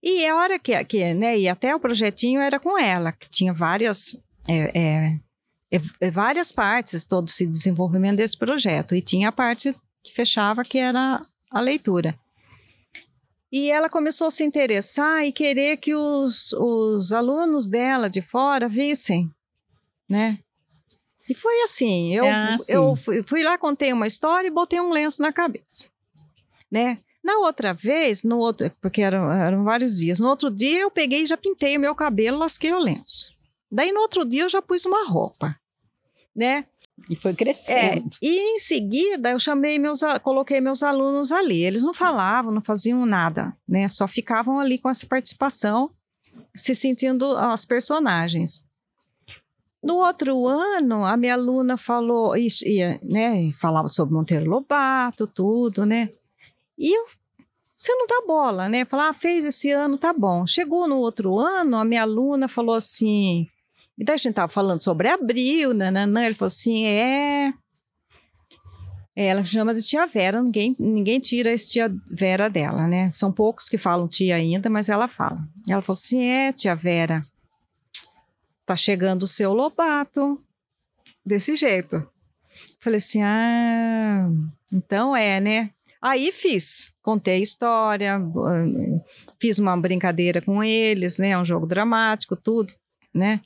[0.03, 3.53] E a hora que, que né, e até o projetinho era com ela, que tinha
[3.53, 4.15] várias,
[4.47, 5.19] é, é,
[5.71, 8.93] é, é, várias partes, todo esse desenvolvimento desse projeto.
[8.93, 12.17] E tinha a parte que fechava, que era a leitura.
[13.51, 18.69] E ela começou a se interessar e querer que os, os alunos dela de fora
[18.69, 19.29] vissem,
[20.07, 20.39] né?
[21.29, 24.89] E foi assim, eu, Ah, eu fui, fui lá, contei uma história e botei um
[24.89, 25.89] lenço na cabeça,
[26.71, 26.95] né?
[27.23, 31.23] Na outra vez, no outro, porque eram, eram vários dias, no outro dia eu peguei
[31.23, 33.31] e já pintei o meu cabelo, lasquei o lenço.
[33.69, 35.55] Daí no outro dia eu já pus uma roupa,
[36.35, 36.65] né?
[37.09, 38.09] E foi É, crescendo.
[38.21, 41.63] e em seguida eu chamei meus, coloquei meus alunos ali.
[41.63, 43.87] Eles não falavam, não faziam nada, né?
[43.87, 45.91] Só ficavam ali com essa participação,
[46.55, 48.65] se sentindo as personagens.
[49.83, 52.47] No outro ano, a minha aluna falou, e,
[53.03, 56.09] né, falava sobre Monteiro Lobato, tudo, né?
[56.77, 57.05] E eu,
[57.75, 58.85] você não dá bola, né?
[58.85, 60.45] Falar, ah, fez esse ano, tá bom.
[60.45, 63.47] Chegou no outro ano, a minha aluna falou assim,
[64.01, 67.53] e daí a gente tava falando sobre abril, nananã, ele falou assim, é...
[69.15, 73.11] É, Ela chama de tia Vera, ninguém, ninguém tira esse tia Vera dela, né?
[73.13, 75.47] São poucos que falam tia ainda, mas ela fala.
[75.69, 77.21] Ela falou assim, é, tia Vera,
[78.65, 80.43] tá chegando o seu Lobato,
[81.23, 82.03] desse jeito.
[82.79, 84.27] Falei assim, ah,
[84.73, 85.69] então é, né?
[86.01, 88.19] Aí fiz, contei a história,
[89.39, 91.37] fiz uma brincadeira com eles, né?
[91.37, 92.73] Um jogo dramático, tudo,
[93.13, 93.39] né?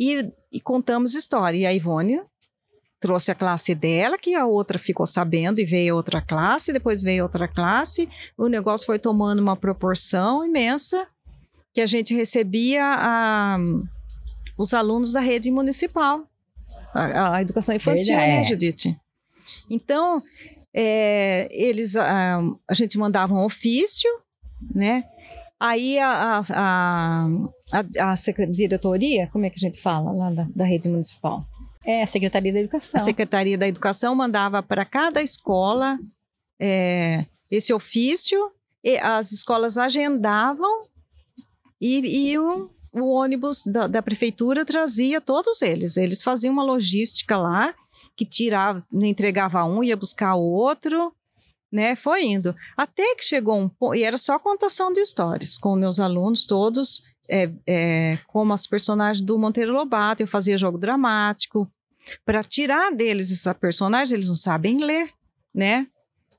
[0.00, 1.58] E, e contamos história.
[1.58, 2.22] E a Ivone
[2.98, 7.22] trouxe a classe dela, que a outra ficou sabendo e veio outra classe, depois veio
[7.22, 8.08] outra classe.
[8.36, 11.06] O negócio foi tomando uma proporção imensa
[11.74, 13.58] que a gente recebia a,
[14.58, 16.26] os alunos da rede municipal,
[16.94, 18.32] a, a educação infantil, Verdade.
[18.32, 19.00] né, Judite?
[19.68, 20.22] Então,
[20.74, 24.10] é, eles, a, a gente mandava um ofício,
[24.74, 25.04] né?
[25.60, 27.28] Aí a, a, a,
[27.72, 31.44] a, a diretoria, como é que a gente fala lá da, da rede municipal?
[31.84, 33.04] É, a Secretaria da A Educação.
[33.04, 35.98] Secretaria da Educação mandava para cada escola
[36.58, 38.50] é, esse ofício,
[38.82, 40.88] e as escolas agendavam
[41.80, 45.96] e, e o, o ônibus da, da prefeitura trazia todos eles.
[45.96, 47.74] Eles faziam uma logística lá,
[48.16, 51.14] que tirava, entregava um, ia buscar o outro,
[51.70, 51.94] né?
[51.94, 52.54] Foi indo.
[52.76, 57.02] Até que chegou um ponto, e era só contação de histórias, com meus alunos todos,
[57.28, 61.70] é, é, como as personagens do Monteiro Lobato, eu fazia jogo dramático,
[62.24, 65.10] para tirar deles essa personagem, eles não sabem ler,
[65.54, 65.86] né?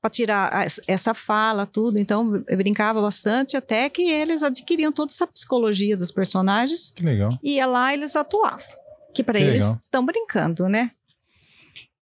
[0.01, 1.99] Para tirar essa fala, tudo.
[1.99, 7.29] Então, eu brincava bastante até que eles adquiriam toda essa psicologia dos personagens Que legal.
[7.43, 8.65] e ia lá eles atuavam.
[9.13, 10.91] Que para eles estão brincando, né?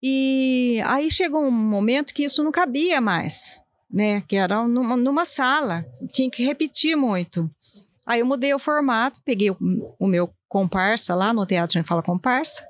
[0.07, 4.21] E aí chegou um momento que isso não cabia mais, né?
[4.29, 7.51] Que era numa, numa sala, tinha que repetir muito.
[8.05, 9.57] Aí eu mudei o formato, peguei o,
[9.99, 12.63] o meu comparsa lá no teatro, a gente fala comparsa,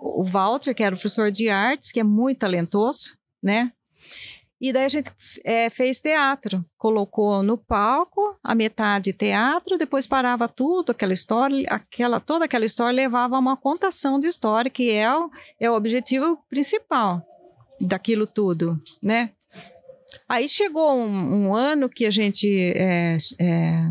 [0.00, 3.70] o Walter, que era professor de artes, que é muito talentoso, né?
[4.60, 5.12] E daí a gente
[5.44, 12.18] é, fez teatro, colocou no palco a metade teatro, depois parava tudo, aquela história, aquela,
[12.18, 16.38] toda aquela história levava a uma contação de história, que é o, é o objetivo
[16.50, 17.22] principal
[17.80, 19.30] daquilo tudo, né?
[20.28, 23.82] Aí chegou um, um ano que a gente, é, é,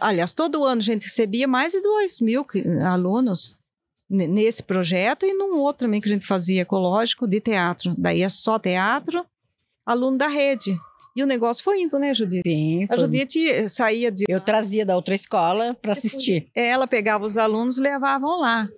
[0.00, 2.46] aliás, todo ano a gente recebia mais de 2 mil
[2.90, 3.58] alunos
[4.08, 7.94] ne- nesse projeto e num outro também que a gente fazia ecológico de teatro.
[7.98, 9.24] Daí é só teatro,
[9.84, 10.78] aluno da rede.
[11.14, 12.48] E o negócio foi indo, né, Judite?
[12.48, 14.24] Sim, A Judite saía de.
[14.28, 16.48] Eu trazia da outra escola para assistir.
[16.54, 18.68] Ela pegava os alunos e levavam lá.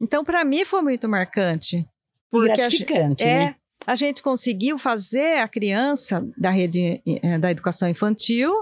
[0.00, 1.86] Então, para mim, foi muito marcante.
[2.30, 3.56] Porque a gente, gratificante, é, né?
[3.86, 8.52] a gente conseguiu fazer a criança da rede eh, da educação infantil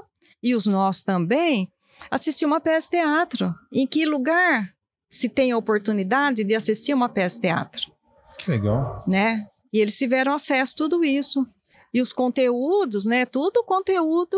[0.43, 1.73] e os nossos também
[2.11, 3.55] assistir uma peça de teatro.
[3.73, 4.69] Em que lugar
[5.11, 7.93] se tem a oportunidade de assistir uma peça de teatro?
[8.39, 9.03] Que legal.
[9.07, 9.47] né?
[9.73, 11.47] E eles tiveram acesso a tudo isso.
[11.95, 13.25] E os conteúdos, né?
[13.25, 14.37] Tudo conteúdo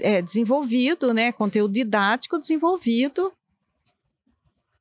[0.00, 1.30] é, desenvolvido, né?
[1.30, 3.32] Conteúdo didático desenvolvido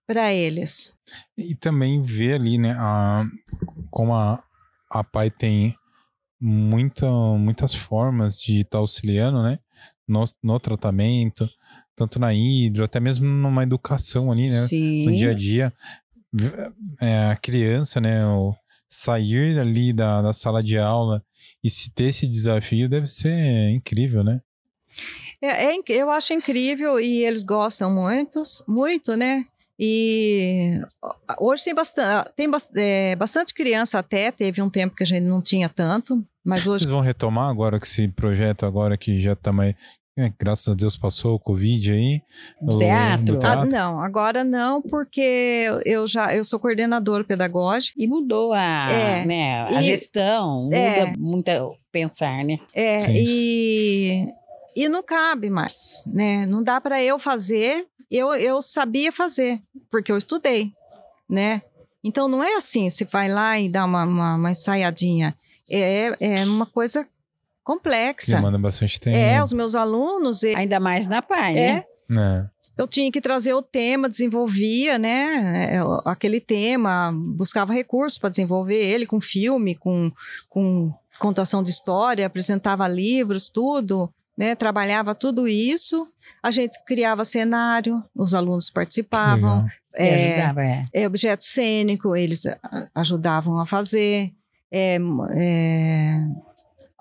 [0.07, 0.93] para eles.
[1.37, 3.25] E também ver ali, né, a,
[3.91, 4.41] como a,
[4.89, 5.75] a pai tem
[6.39, 7.05] muita,
[7.37, 9.59] muitas formas de estar auxiliando, né,
[10.07, 11.47] no, no tratamento,
[11.93, 15.05] tanto na hidro, até mesmo numa educação ali, né, Sim.
[15.05, 15.73] no dia a dia.
[17.01, 18.55] É, a criança, né, o
[18.87, 21.23] sair ali da, da sala de aula
[21.63, 24.41] e se ter esse desafio deve ser incrível, né?
[25.41, 29.43] É, é eu acho incrível e eles gostam muito, muito, né?
[29.79, 30.81] E
[31.39, 35.39] hoje tem, bastante, tem é, bastante criança até, teve um tempo que a gente não
[35.39, 39.51] tinha tanto, mas hoje Vocês vão retomar agora que esse projeto agora que já tá
[39.51, 39.75] mais...
[40.17, 42.21] é, graças a Deus passou o Covid aí.
[42.61, 43.25] Do o- teatro?
[43.25, 43.69] do Ah, teatro.
[43.69, 47.93] não, agora não, porque eu já eu sou coordenadora pedagógica.
[47.97, 49.25] E mudou a, É.
[49.25, 51.15] né, a E- gestão, muda É.
[51.17, 52.57] muito o pensar, né?
[52.73, 53.13] É, Sim.
[53.15, 54.25] e,
[54.75, 56.45] e não cabe mais, né?
[56.45, 59.59] Não dá para eu fazer, eu, eu sabia fazer,
[59.91, 60.71] porque eu estudei,
[61.29, 61.61] né?
[62.03, 65.35] Então não é assim, você vai lá e dá uma, uma, uma ensaiadinha.
[65.69, 67.05] É, é uma coisa
[67.67, 68.37] complexa.
[68.37, 69.17] Demanda bastante tempo.
[69.17, 71.59] É, os meus alunos, e- Ainda mais na PAI, né?
[71.59, 72.49] é, né?
[72.77, 75.75] eu tinha que trazer o tema, desenvolvia, né?
[75.75, 80.09] é, Aquele tema, buscava recursos para desenvolver ele com filme, com,
[80.47, 84.55] com contação de história, apresentava livros, tudo, né?
[84.55, 86.07] Trabalhava tudo isso.
[86.43, 89.65] A gente criava cenário, os alunos participavam.
[89.97, 90.81] E É, ajudava, é.
[90.93, 92.43] é, objeto cênico, eles
[92.93, 94.31] ajudavam a fazer.
[94.71, 94.99] É,
[95.31, 96.19] é,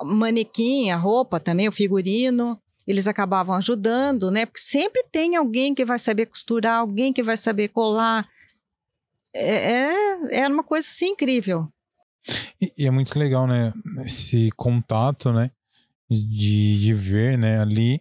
[0.03, 4.47] manequim, a roupa também, o figurino, eles acabavam ajudando, né?
[4.47, 8.27] Porque sempre tem alguém que vai saber costurar, alguém que vai saber colar.
[9.35, 11.69] É, é, era uma coisa assim incrível.
[12.61, 13.73] E, e é muito legal, né?
[14.05, 15.51] Esse contato, né?
[16.09, 17.61] De, de ver, né?
[17.61, 18.01] Ali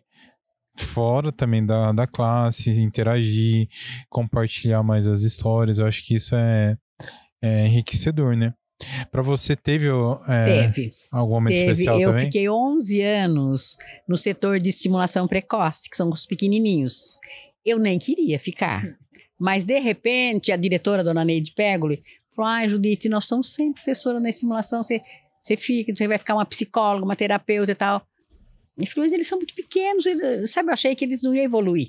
[0.77, 3.69] fora também da, da classe, interagir,
[4.10, 5.79] compartilhar mais as histórias.
[5.79, 6.77] Eu acho que isso é,
[7.41, 8.53] é enriquecedor, né?
[9.09, 9.88] Pra você, teve,
[10.27, 10.91] é, Teve.
[11.11, 11.71] algum momento Teve.
[11.71, 12.25] especial Eu também?
[12.25, 17.17] fiquei 11 anos no setor de estimulação precoce, que são os pequenininhos.
[17.65, 18.83] Eu nem queria ficar.
[19.39, 22.01] Mas, de repente, a diretora, dona Neide Pegoli,
[22.35, 25.01] falou: Ai, Judite, nós estamos sempre professora na estimulação, você,
[25.41, 28.05] você fica, você vai ficar uma psicóloga, uma terapeuta e tal.
[28.77, 30.69] E falou: Mas eles são muito pequenos, eles- sabe?
[30.69, 31.88] Eu achei que eles não iam evoluir.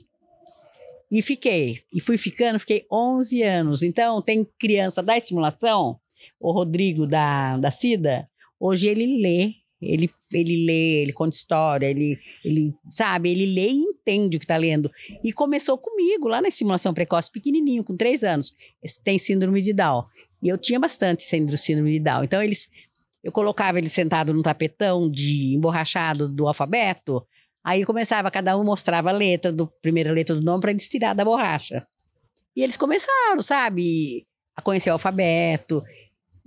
[1.11, 1.81] E fiquei.
[1.93, 3.83] E fui ficando, fiquei 11 anos.
[3.83, 5.99] Então, tem criança da estimulação,
[6.41, 12.19] o Rodrigo da, da Cida, hoje ele lê, ele, ele lê, ele conta história, ele,
[12.45, 14.91] ele, sabe, ele lê e entende o que está lendo.
[15.23, 18.55] E começou comigo, lá na estimulação precoce, pequenininho, com três anos.
[19.05, 20.05] Tem síndrome de Down.
[20.43, 22.25] E eu tinha bastante síndrome de Down.
[22.25, 22.69] Então, eles,
[23.23, 27.27] eu colocava ele sentado num tapetão de emborrachado do alfabeto,
[27.65, 31.15] aí começava, cada um mostrava a letra, do primeira letra do nome, para eles tirar
[31.15, 31.87] da borracha.
[32.55, 35.83] E eles começaram, sabe, a conhecer o alfabeto.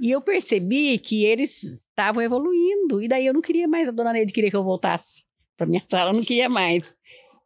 [0.02, 3.02] E eu percebi que eles estavam evoluindo.
[3.02, 5.24] E daí eu não queria mais, a dona Neide queria que eu voltasse
[5.58, 6.84] para minha sala, eu não queria mais.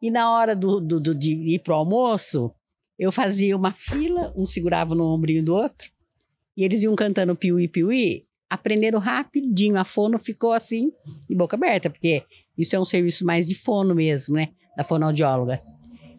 [0.00, 2.52] E na hora do, do, do- de ir pro almoço,
[2.98, 5.90] eu fazia uma fila, um segurava no ombrinho do outro,
[6.56, 9.76] e eles iam cantando piuí, piuí, aprenderam rapidinho.
[9.76, 10.92] A fono ficou assim,
[11.28, 12.22] de boca aberta, porque
[12.56, 14.50] isso é um serviço mais de fono mesmo, né?
[14.76, 15.60] Da fonoaudióloga.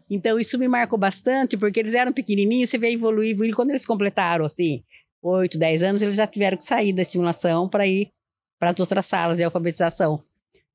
[0.10, 3.36] Então, isso me marcou bastante, porque eles eram pequenininhos, você vê evoluir.
[3.41, 4.84] E quando eles completaram, assim,
[5.27, 8.11] 8, 10 anos, eles já tiveram que sair da simulação para ir
[8.59, 10.23] para as outras salas de alfabetização.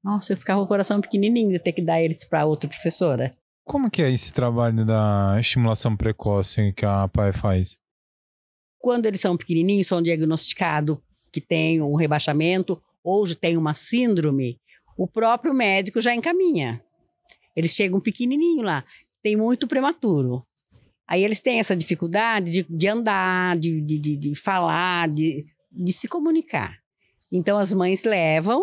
[0.02, 3.32] Nossa, eu ficava com o coração pequenininho de ter que dar eles para outra professora.
[3.64, 7.78] Como que é esse trabalho da estimulação precoce que a PAE faz?
[8.78, 10.98] Quando eles são pequenininhos, são diagnosticados
[11.30, 14.58] que tem um rebaixamento ou já tem uma síndrome,
[14.96, 16.82] o próprio médico já encaminha.
[17.54, 18.84] Eles chegam pequenininho lá,
[19.22, 20.44] tem muito prematuro.
[21.10, 26.06] Aí eles têm essa dificuldade de, de andar, de, de, de, falar, de, de se
[26.06, 26.78] comunicar.
[27.32, 28.62] Então as mães levam.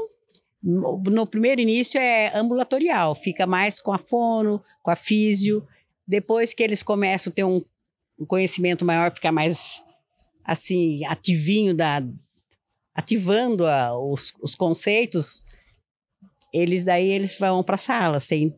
[0.63, 5.67] No, primeiro início é ambulatorial, fica mais com a fono, com a físio.
[6.07, 7.61] Depois que eles começam a ter um,
[8.27, 9.83] conhecimento maior, ficar mais
[10.43, 12.01] assim, ativinho da.
[12.95, 15.43] ativando a- os, os conceitos,
[16.53, 18.25] eles daí eles vão para salas.
[18.25, 18.53] Tem,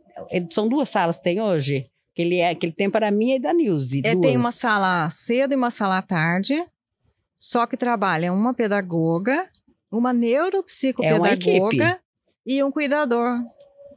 [0.51, 1.89] são duas salas que tem hoje.
[2.19, 4.01] Que ele, é, que ele tem para mim e da Nilce.
[4.03, 6.53] É, tem uma sala cedo e uma sala tarde,
[7.37, 9.47] só que trabalha uma pedagoga,
[9.89, 11.97] uma neuropsicopedagoga
[12.45, 13.39] e um cuidador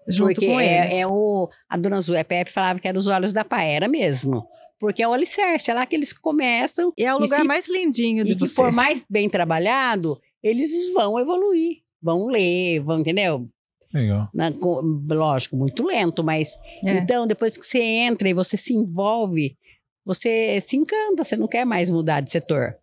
[0.08, 0.94] junto Porque com é, eles.
[1.00, 4.46] é o, a dona Zé Pepe falava que era os olhos da pai, era mesmo.
[4.78, 6.92] Porque é o alicerce, é lá que eles começam.
[6.96, 8.54] E é o e lugar se- mais lindinho de E que você.
[8.54, 13.48] for mais bem trabalhado, eles vão evoluir, vão ler, vão, entendeu?
[13.92, 14.28] Legal.
[14.32, 14.80] Na- com-
[15.10, 16.98] lógico, muito lento, mas É.
[16.98, 19.56] então depois que você entra e você se envolve,
[20.04, 22.74] você se encanta, você não quer mais mudar de setor.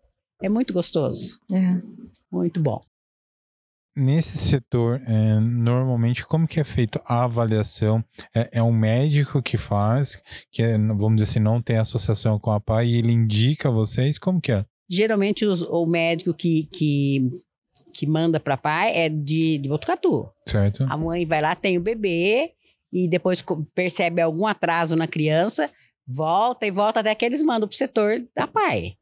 [0.42, 1.80] É muito gostoso, É.
[2.32, 2.80] muito bom.
[3.96, 8.02] Nesse setor, é, normalmente, como que é feita a avaliação?
[8.34, 12.52] É, é um médico que faz, que é, vamos dizer assim, não tem associação com
[12.52, 14.16] a PAI, e ele indica vocês?
[14.16, 14.64] Como que é?
[14.88, 17.30] Geralmente os- o médico que, que,
[18.00, 20.26] que manda para pai é de, de Botucatu.
[20.48, 20.86] Certo?
[20.88, 22.50] A mãe vai lá, tem o bebê
[22.90, 23.44] e depois
[23.74, 25.70] percebe algum atraso na criança,
[26.08, 28.94] volta e volta até que eles mandam pro setor da PAI.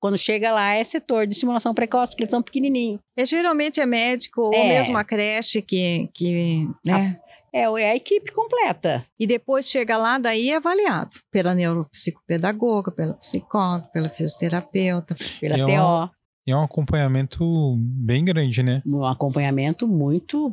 [0.00, 2.98] Quando chega lá, é setor de estimulação precoce, porque eles são pequenininhos.
[3.16, 4.68] É, geralmente é médico ou É.
[4.70, 7.20] mesmo a creche que, que né?
[7.54, 9.06] É, é a equipe completa.
[9.20, 15.14] E depois chega lá, daí é avaliado pela neuropsicopedagoga, pela psicóloga, pela fisioterapeuta.
[15.40, 15.70] Pela E é TO.
[15.72, 16.10] uma-
[16.46, 18.82] E é um acompanhamento bem grande, né?
[18.84, 20.52] Um acompanhamento muito,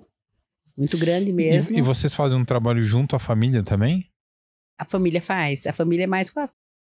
[0.78, 1.78] muito grande E, mesmo.
[1.78, 4.06] e vocês fazem um trabalho junto à família também?
[4.78, 5.66] A família faz.
[5.68, 6.44] A família é mais com a,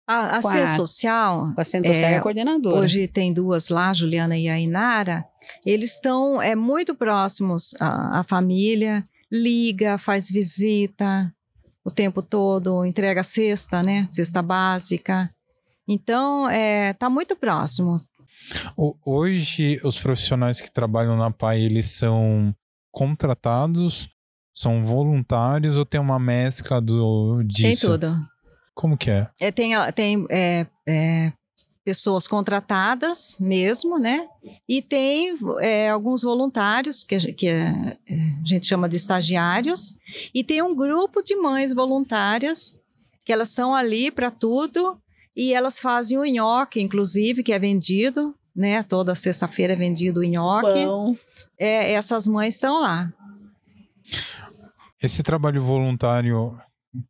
[0.09, 2.77] A, a Com a- Ciência Social, com a Centro Social e É, a coordenadora.
[2.81, 5.25] hoje tem duas lá, a Juliana e a Inara,
[5.65, 11.33] eles estão é, muito próximos à, à família, liga, faz visita
[11.85, 14.07] o tempo todo, entrega cesta, né?
[14.11, 15.31] Cesta básica.
[15.87, 17.99] Então, é, tá muito próximo.
[19.05, 22.55] Hoje, os profissionais que trabalham na PAI, eles são
[22.91, 24.09] contratados,
[24.55, 27.63] são voluntários ou tem uma mescla do, disso?
[27.63, 28.29] Tem tudo.
[28.75, 29.29] Como que é?
[29.41, 31.33] É, tem tem é, é,
[31.85, 34.27] pessoas contratadas mesmo, né?
[34.69, 39.95] E tem é, alguns voluntários, que, que é- é, a gente chama de estagiários,
[40.35, 42.79] e tem um grupo de mães voluntárias,
[43.25, 45.01] que elas estão ali para tudo,
[45.39, 48.83] e elas fazem o nhoque, inclusive, que é vendido, né?
[48.83, 50.85] Toda sexta-feira é vendido o nhoque.
[50.85, 51.17] Pão.
[51.57, 53.13] É, essas mães estão lá.
[55.01, 56.61] Esse trabalho voluntário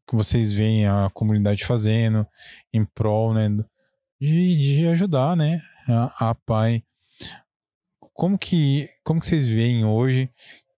[0.07, 2.27] que vocês veem a comunidade fazendo
[2.71, 3.49] em prol, né,
[4.21, 6.83] de, de ajudar, né, a, a PAI.
[8.13, 10.29] Como que, como que vocês veem hoje?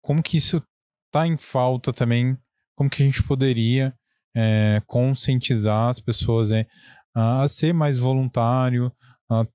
[0.00, 0.62] Como que isso
[1.10, 2.38] tá em falta também?
[2.76, 3.92] Como que a gente poderia
[4.36, 6.66] é, conscientizar as pessoas né,
[7.20, 8.92] a, ser mais voluntário,
[9.28, 9.46] a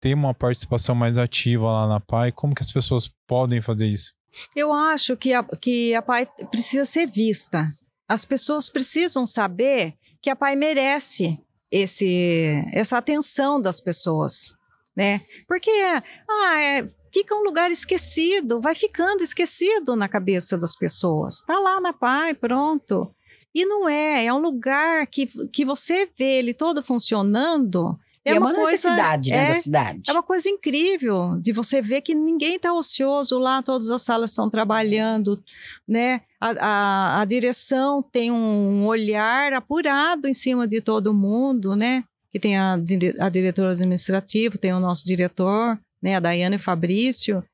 [0.00, 2.32] ter uma participação mais ativa lá na PAI?
[2.32, 4.12] Como que as pessoas podem fazer isso?
[4.54, 7.68] Eu acho que a, que a PAI precisa ser vista.
[8.08, 11.38] As pessoas precisam saber que a PAI merece
[11.70, 14.54] esse, essa atenção das pessoas,
[14.96, 15.22] né?
[15.48, 21.40] Porque ah, é, fica um lugar esquecido, vai ficando esquecido na cabeça das pessoas.
[21.46, 23.14] Tá lá na PAI, pronto.
[23.54, 27.98] E não é, é um lugar que, que você vê ele todo funcionando.
[28.26, 30.02] E é uma, coisa- necessidade né, é, da cidade.
[30.08, 34.30] é uma coisa incrível de você ver que ninguém está ocioso lá, todas as salas
[34.30, 35.42] estão trabalhando,
[35.86, 36.22] né?
[36.40, 42.02] A, a, a direção tem um olhar apurado em cima de todo mundo, né?
[42.32, 42.78] Que tem a,
[43.20, 46.16] a diretora administrativa, tem o nosso diretor, né?
[46.16, 47.44] A Daiane Fabrício,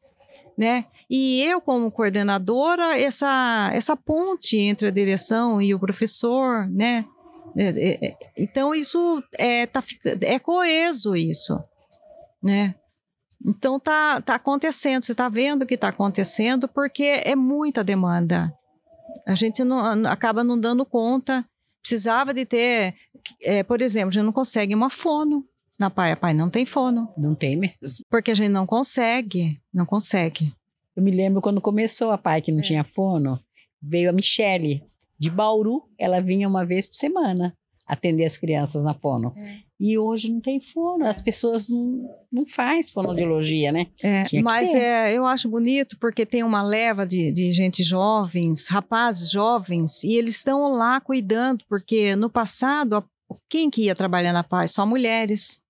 [0.60, 0.84] né?
[1.08, 7.06] E eu, como coordenadora, essa, essa ponte entre a direção e o professor, né?
[7.56, 9.82] É, é, é, Então, isso é, tá,
[10.20, 11.58] é coeso, isso,
[12.42, 12.74] né?
[13.42, 18.52] Então, tá, tá acontecendo, você tá vendo que tá acontecendo, porque é muita demanda.
[19.26, 21.42] A gente não, acaba não dando conta.
[21.80, 22.94] Precisava de ter,
[23.42, 25.42] é, por exemplo, gente não consegue uma fono
[25.80, 26.12] na Pai.
[26.12, 27.78] A Pai não tem fono, Não tem mesmo.
[28.10, 30.52] porque a gente não consegue, não consegue.
[30.94, 32.62] Eu me lembro quando começou a PAI, que não É.
[32.62, 33.38] tinha fono,
[33.82, 34.84] veio a Michele,
[35.18, 37.54] de Bauru, ela vinha uma vez por semana
[37.86, 39.32] atender as crianças na fono.
[39.36, 39.58] É.
[39.80, 43.86] E hoje não tem fono, as pessoas não, não faz fonoaudiologia, né?
[44.02, 49.30] É, mas é, eu acho bonito porque tem uma leva de, de gente jovens, rapazes
[49.30, 53.04] jovens, e eles estão lá cuidando, porque no passado, a-
[53.48, 54.72] quem que ia trabalhar na paz?
[54.72, 55.60] Só mulheres.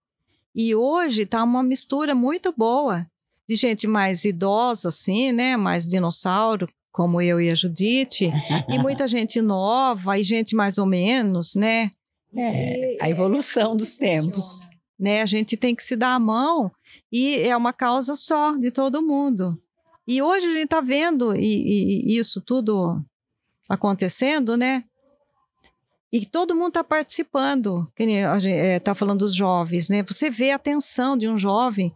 [0.55, 3.07] E hoje tá uma mistura muito boa
[3.48, 5.57] de gente mais idosa, assim, né?
[5.57, 8.30] Mais dinossauro, como eu e a Judite,
[8.68, 11.90] e muita gente nova, e gente mais ou menos, né?
[12.36, 14.70] É, a evolução dos tempos.
[14.98, 15.22] né?
[15.22, 16.70] A gente tem que se dar a mão
[17.11, 19.61] e é uma causa só de todo mundo.
[20.07, 23.03] E hoje a gente está vendo e- e isso tudo
[23.68, 24.84] acontecendo, né?
[26.13, 27.91] E todo mundo está participando.
[27.97, 30.03] Está falando dos jovens, né?
[30.03, 31.95] Você vê a atenção de um jovem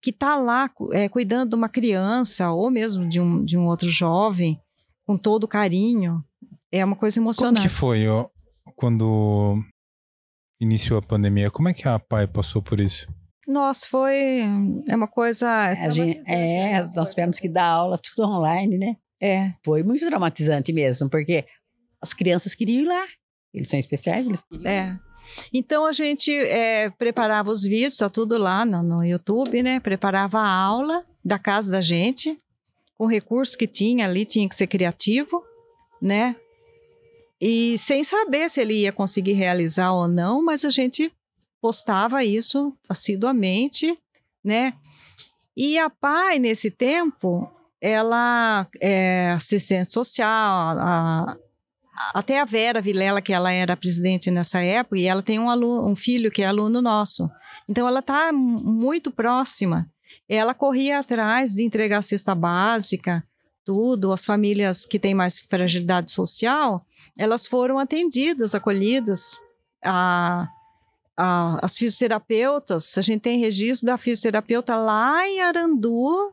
[0.00, 3.88] que está lá é, cuidando de uma criança ou mesmo de um, de um outro
[3.88, 4.60] jovem
[5.04, 6.24] com todo carinho.
[6.70, 7.62] É uma coisa Como emocionante.
[7.62, 8.28] que foi ó,
[8.76, 9.60] quando
[10.60, 11.50] iniciou a pandemia?
[11.50, 13.08] Como é que a PAI passou por isso?
[13.46, 14.42] Nossa, foi
[14.88, 18.96] é uma coisa A gente, é, nós tivemos que dar aula tudo online, né?
[19.20, 21.44] é Foi muito traumatizante mesmo, porque
[22.00, 23.04] as crianças queriam ir lá.
[23.52, 24.66] Eles são especiais, eles ir.
[24.66, 24.98] É.
[25.52, 29.80] Então a gente é, preparava os vídeos, tá tudo lá no, no YouTube, né?
[29.80, 32.40] Preparava a aula da casa da gente,
[32.96, 35.42] com o recurso que tinha ali, tinha que ser criativo,
[36.00, 36.36] né?
[37.40, 41.12] E sem saber se ele ia conseguir realizar ou não, mas a gente
[41.60, 43.96] postava isso assiduamente,
[44.42, 44.74] né?
[45.56, 51.36] E a PAI, nesse tempo, ela é assistente social, a,
[52.14, 55.88] até a Vera Vilela, que ela era presidente nessa época, e ela tem um, aluno,
[55.88, 57.30] um filho que é aluno nosso.
[57.68, 59.90] Então, ela está muito próxima.
[60.28, 63.24] Ela corria atrás de entregar a cesta básica,
[63.64, 64.12] tudo.
[64.12, 66.84] As famílias que têm mais fragilidade social,
[67.18, 69.40] elas foram atendidas, acolhidas.
[69.84, 70.48] A,
[71.16, 76.32] a, as fisioterapeutas, a gente tem registro da fisioterapeuta lá em Arandu,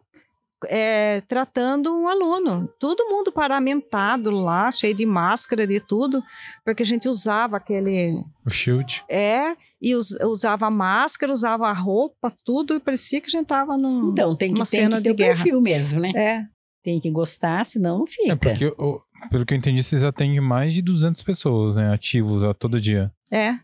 [0.68, 2.68] é, tratando um aluno.
[2.80, 6.22] Todo mundo paramentado lá, cheio de máscara, de tudo,
[6.64, 8.14] porque a gente usava aquele.
[8.46, 9.04] O shield.
[9.10, 14.12] É, e us, usava máscara, usava roupa, tudo, e parecia que a gente tava num,
[14.12, 15.34] então, tem que, numa tem cena que ter de o guerra.
[15.36, 16.12] perfil mesmo, né?
[16.16, 16.44] É.
[16.84, 18.32] Tem que gostar, senão não fica.
[18.34, 19.02] É porque, eu-
[19.32, 21.92] pelo que eu entendi, vocês atendem mais de 200 pessoas, né?
[21.94, 23.12] Ativos a todo dia.
[23.32, 23.56] É.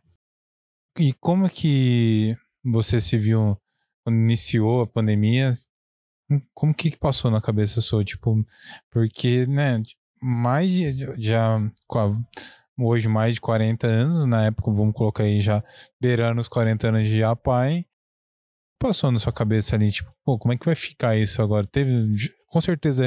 [0.97, 2.35] E como que
[2.65, 3.55] você se viu
[4.03, 5.51] quando iniciou a pandemia?
[6.53, 8.03] Como que passou na cabeça sua?
[8.03, 8.45] Tipo,
[8.89, 9.81] porque, né,
[10.21, 11.59] mais de, já,
[12.77, 15.63] hoje mais de 40 anos, na época, vamos colocar aí já
[15.99, 17.85] beirando os 40 anos de pai,
[18.79, 21.65] passou na sua cabeça ali, tipo, pô, como é que vai ficar isso agora?
[21.67, 23.05] Teve, com certeza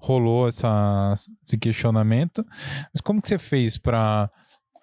[0.00, 2.44] rolou essa, esse questionamento,
[2.92, 4.30] mas como que você fez para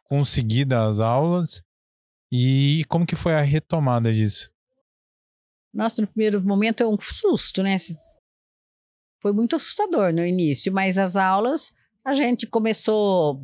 [0.08, 1.64] conseguir dar as aulas
[2.32, 4.53] e como que foi a retomada disso?
[5.74, 7.78] Nossa, no primeiro momento é um susto, né?
[9.22, 11.74] Foi muito assustador no início, mas as aulas
[12.06, 13.42] a gente começou.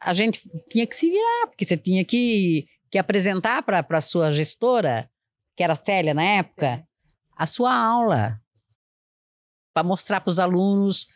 [0.00, 4.30] A gente tinha que se virar, porque você tinha que, que apresentar para a sua
[4.30, 5.10] gestora,
[5.56, 6.86] que era a Célia na época,
[7.36, 8.40] a sua aula.
[9.72, 11.06] Para mostrar para os alunos,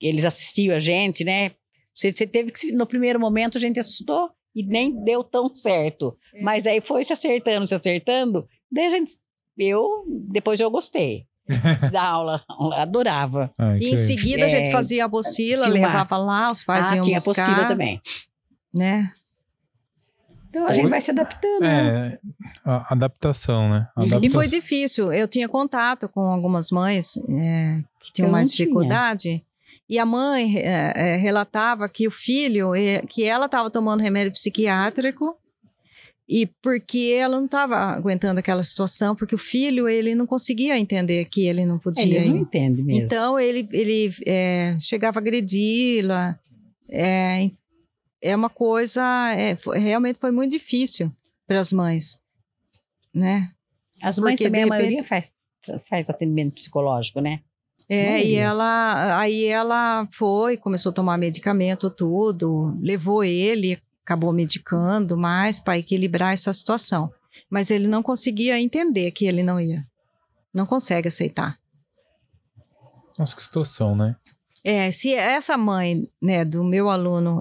[0.00, 1.50] eles assistiam a gente, né?
[1.94, 2.70] Você, você teve que.
[2.70, 4.30] No primeiro momento a gente assustou
[4.60, 6.16] e nem deu tão certo.
[6.42, 8.46] Mas aí foi se acertando, se acertando.
[8.70, 9.12] Daí a gente.
[9.56, 10.02] Eu.
[10.30, 11.26] Depois eu gostei
[11.92, 12.42] da aula.
[12.74, 13.52] Adorava.
[13.58, 15.08] Ah, E em seguida a gente É, fazia a
[15.66, 15.70] filmar.
[15.70, 18.00] levava lá, os pais ah, iam tinha buscar, apostila também.
[18.74, 19.12] né?
[20.50, 20.90] Então a gente Oi?
[20.90, 21.60] vai se adaptando.
[21.60, 22.12] né?
[22.14, 22.18] É,
[22.64, 23.88] a adaptação, né?
[23.94, 24.30] A E adaptação.
[24.30, 25.12] foi difícil.
[25.12, 28.64] Eu tinha contato com algumas mães é, que tinham Eu mais tinha.
[28.66, 29.44] dificuldade.
[29.88, 34.32] E a mãe é, é, relatava que o filho, é, que ela estava tomando remédio
[34.32, 35.34] psiquiátrico
[36.28, 41.24] e porque ela não estava aguentando aquela situação, porque o filho ele não conseguia entender
[41.24, 42.04] que ele não podia.
[42.04, 43.02] Eles não entendem mesmo.
[43.06, 44.12] Então ele, ele
[44.78, 46.38] chegava a agredi-la.
[46.90, 47.50] É,
[48.20, 49.02] é uma coisa,
[49.34, 51.10] é, foi- realmente foi muito difícil
[51.46, 52.18] para as mães,
[53.14, 53.50] né?
[54.02, 55.32] As mães porque, também, de a maioria repente- faz,
[55.88, 57.40] faz atendimento psicológico, né?
[57.88, 65.16] É, e ela, aí ela foi, começou a tomar medicamento, tudo, levou ele, acabou medicando
[65.16, 67.10] mais para equilibrar essa situação.
[67.48, 69.86] Mas ele não conseguia entender que ele não ia.
[70.54, 71.56] Não consegue aceitar.
[73.18, 74.16] Nossa, que situação, né?
[74.64, 77.40] É, se essa mãe, né, do meu aluno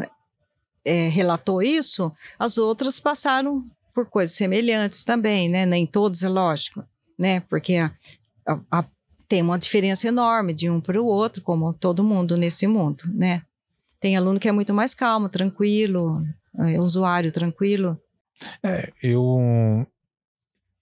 [0.85, 5.65] é, relatou isso, as outras passaram por coisas semelhantes também, né?
[5.65, 6.83] Nem todos, é lógico,
[7.17, 7.41] né?
[7.41, 7.91] Porque a-
[8.45, 8.85] a- a-
[9.27, 13.43] tem uma diferença enorme de um para o outro, como todo mundo nesse mundo, né?
[13.99, 16.25] Tem aluno que é muito mais calmo, tranquilo,
[16.59, 17.99] é, usuário tranquilo.
[18.63, 19.85] É, eu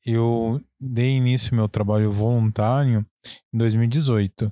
[0.05, 3.05] eu dei início ao meu trabalho voluntário
[3.51, 4.51] em 2018.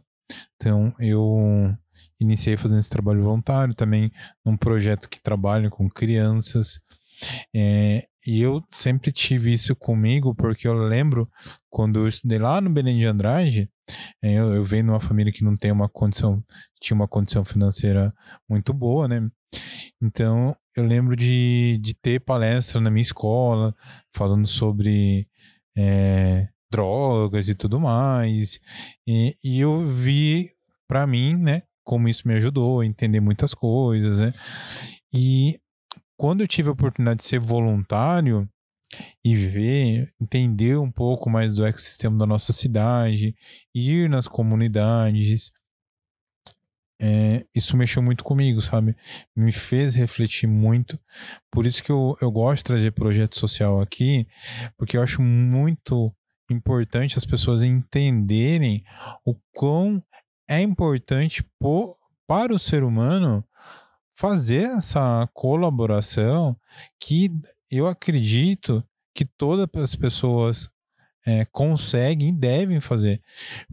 [0.56, 1.78] Então, eu
[2.20, 4.12] iniciei fazendo esse trabalho voluntário também
[4.44, 6.80] num projeto que trabalha com crianças.
[7.54, 11.30] É, e eu sempre tive isso comigo, porque eu lembro
[11.70, 13.70] quando eu estudei lá no Belém de Andrade,
[14.22, 16.44] é, eu, eu venho numa família que não tem uma condição,
[16.82, 18.14] tinha uma condição financeira
[18.50, 19.30] muito boa, né?
[20.02, 23.76] Então, eu lembro de, de ter palestra na minha escola,
[24.14, 25.28] falando sobre
[25.78, 28.60] é, drogas e tudo mais.
[29.08, 30.50] E, e eu vi,
[30.88, 34.34] para mim, né, como isso me ajudou a entender muitas coisas, né?
[35.14, 35.60] E
[36.24, 38.50] quando eu tive a oportunidade de ser voluntário
[39.26, 43.36] e ver, entender um pouco mais do ecossistema da nossa cidade,
[43.76, 45.52] ir nas comunidades,
[47.02, 48.96] é, isso mexeu muito comigo, sabe?
[49.36, 50.98] Me fez refletir muito.
[51.52, 54.26] Por isso que eu, eu gosto de trazer projeto social aqui,
[54.78, 56.10] porque eu acho muito
[56.50, 58.82] importante as pessoas entenderem
[59.26, 60.02] o quão
[60.50, 63.46] é importante po- para o ser humano
[64.24, 66.58] fazer essa colaboração
[66.98, 67.30] que
[67.70, 68.82] eu acredito
[69.14, 70.70] que todas as pessoas
[71.28, 73.22] é, conseguem e devem fazer.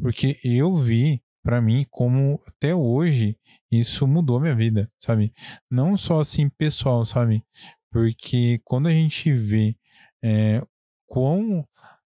[0.02, 3.38] Porque eu vi, para mim, como até hoje
[3.70, 5.32] isso mudou minha vida, sabe?
[5.70, 7.44] Não só assim pessoal, sabe?
[7.88, 9.76] Porque quando a gente vê
[10.20, 10.60] é,
[11.06, 11.64] quão.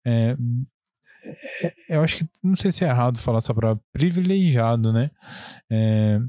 [0.05, 0.35] é,
[1.89, 5.09] é, eu acho que não sei se é errado falar essa palavra privilegiado, né?
[5.71, 6.19] É,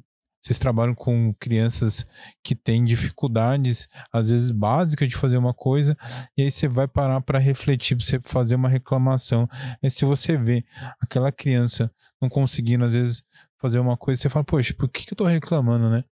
[0.47, 2.07] vocês trabalham com crianças
[2.45, 5.97] que têm dificuldades, às vezes básicas, de fazer uma coisa,
[6.37, 9.49] e aí você vai parar para refletir, para você fazer uma reclamação.
[9.83, 10.65] E se você vê
[11.01, 11.91] aquela criança
[12.23, 13.23] não conseguindo, às vezes,
[13.61, 16.05] fazer uma coisa, você fala, poxa, por que, que eu tô reclamando, né?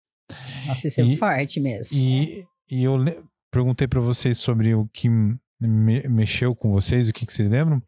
[0.66, 1.98] Nossa, isso é forte mesmo.
[1.98, 2.96] E, e eu
[3.52, 7.80] perguntei para vocês sobre o que me- mexeu com vocês, o que, que vocês lembram,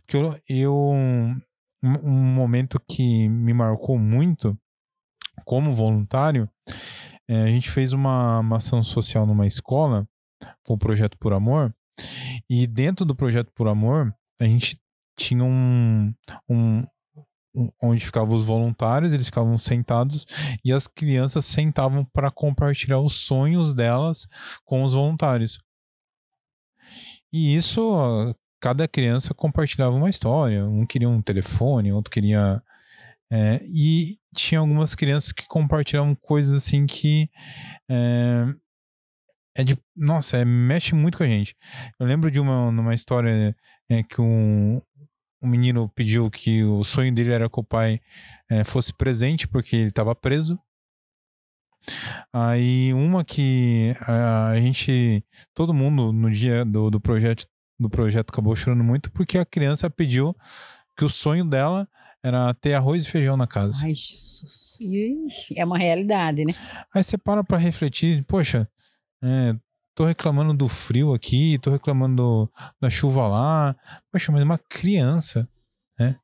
[0.00, 1.40] porque eu, eu um,
[1.82, 4.58] um momento que me marcou muito
[5.44, 6.48] como voluntário,
[7.28, 10.06] é, a gente fez uma, uma ação social numa escola
[10.64, 11.74] com o projeto Por Amor
[12.50, 14.78] e dentro do projeto Por Amor a gente
[15.18, 16.12] tinha um,
[16.48, 16.84] um
[17.54, 20.26] um- onde ficavam os voluntários, eles ficavam sentados
[20.64, 24.26] e as crianças sentavam para compartilhar os sonhos delas
[24.64, 25.58] com os voluntários.
[27.32, 30.64] E isso, cada criança compartilhava uma história.
[30.66, 32.62] Um queria um telefone, outro queria.
[33.36, 37.28] É, e tinha algumas crianças que compartilhavam coisas assim que.
[37.90, 38.46] É,
[39.56, 39.76] é de.
[39.96, 41.56] Nossa, é, mexe muito com a gente.
[41.98, 43.52] Eu lembro de uma, numa história
[43.90, 44.80] é, que um,
[45.42, 48.00] um menino pediu que o sonho dele era que o pai
[48.48, 50.56] é, fosse presente porque ele estava preso.
[52.32, 57.46] Aí uma que a gente, todo mundo no dia do, do projeto
[57.78, 60.34] do projeto acabou chorando muito porque a criança pediu
[60.96, 61.88] que o sonho dela
[62.24, 63.84] era ter arroz e feijão na casa.
[63.84, 64.78] Ai, Jesus.
[65.56, 66.54] É uma realidade, né?
[66.94, 68.66] Aí você para pra refletir, poxa,
[69.22, 69.54] é,
[69.94, 73.76] tô reclamando do frio aqui, tô reclamando do- da chuva lá,
[74.10, 75.46] poxa, mas uma criança,
[75.98, 76.16] né?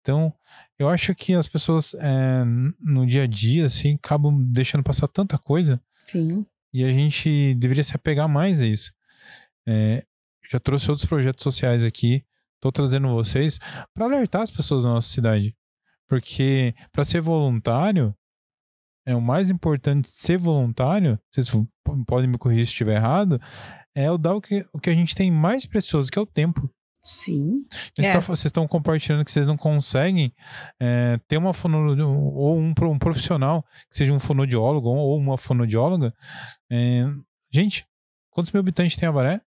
[0.00, 0.32] Então,
[0.78, 2.44] eu acho que as pessoas é,
[2.80, 6.46] no dia a dia, assim, acabam deixando passar tanta coisa Sim.
[6.72, 8.92] e a gente deveria se apegar mais a isso.
[9.66, 10.04] É,
[10.50, 12.24] já trouxe outros projetos sociais aqui,
[12.60, 13.58] tô trazendo vocês
[13.94, 15.54] para alertar as pessoas da nossa cidade.
[16.08, 18.14] Porque para ser voluntário,
[19.06, 21.50] é o mais importante ser voluntário, vocês
[22.06, 23.40] podem me corrigir se estiver errado,
[23.94, 26.26] é o dar o que, o que a gente tem mais precioso, que é o
[26.26, 26.70] tempo.
[27.00, 27.62] Sim.
[27.96, 28.48] Vocês É.
[28.48, 30.32] estão compartilhando que vocês não conseguem
[30.80, 31.96] é, ter uma fono,
[32.34, 36.12] ou um, um profissional que seja um fonodiólogo ou uma fonodióloga.
[36.70, 37.06] É,
[37.50, 37.86] gente,
[38.30, 39.40] quantos mil habitantes tem Avaré?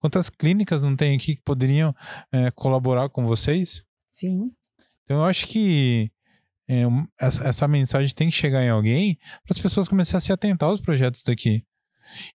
[0.00, 1.94] Quantas clínicas não tem aqui que poderiam
[2.32, 3.84] é, colaborar com vocês?
[4.10, 4.52] Sim.
[5.04, 6.10] Então eu acho que
[6.68, 6.82] é,
[7.20, 10.68] essa, essa mensagem tem que chegar em alguém para as pessoas começarem a se atentar
[10.68, 11.64] aos projetos daqui.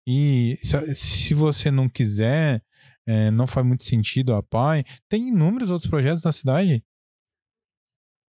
[0.06, 2.62] E se, se você não quiser,
[3.06, 6.84] é, não faz muito sentido a PAI, tem inúmeros outros projetos na cidade.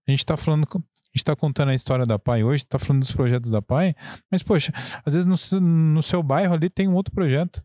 [0.06, 0.66] A gente está falando.
[0.66, 3.60] com- A gente está contando a história da PAI hoje, está falando dos projetos da
[3.62, 3.94] PAI,
[4.30, 4.72] mas, poxa,
[5.04, 7.62] às vezes no, no seu bairro ali tem um outro projeto.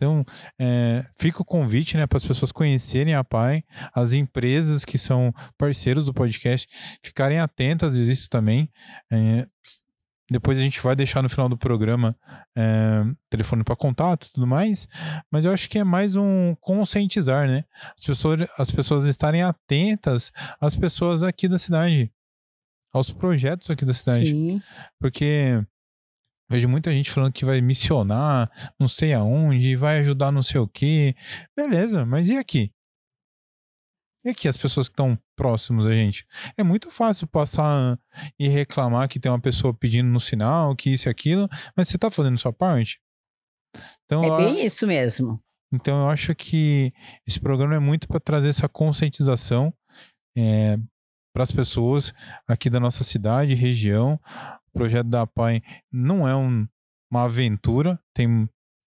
[0.00, 0.24] Então,
[0.58, 3.62] é, fica o convite né, para as pessoas conhecerem a PAI,
[3.94, 6.66] as empresas que são parceiros do podcast
[7.02, 8.70] ficarem atentas a isso também.
[9.12, 9.46] É,
[10.30, 12.16] depois a gente vai deixar no final do programa
[12.56, 14.88] é, telefone para contato e tudo mais,
[15.30, 17.64] mas eu acho que é mais um conscientizar, né?
[17.94, 22.10] As pessoas, as pessoas estarem atentas às pessoas aqui da cidade,
[22.90, 24.28] aos projetos aqui da cidade.
[24.28, 24.62] Sim.
[24.98, 25.62] Porque
[26.50, 30.66] vejo muita gente falando que vai missionar, não sei aonde, vai ajudar não sei o
[30.68, 31.14] quê.
[31.56, 32.72] Beleza, mas e aqui?
[34.24, 36.26] E aqui as pessoas que estão próximos a gente?
[36.58, 37.98] É muito fácil passar
[38.38, 41.96] e reclamar que tem uma pessoa pedindo no sinal, que isso e aquilo, mas você
[41.96, 43.00] tá fazendo sua parte?
[44.04, 45.40] Então, É bem isso mesmo.
[45.72, 46.92] então eu acho que
[47.26, 49.72] esse programa é muito para trazer essa conscientização
[51.32, 52.12] para as pessoas
[52.46, 54.20] aqui da nossa cidade, região.
[54.72, 56.66] O projeto da PAI não é um-
[57.10, 58.48] uma aventura, tem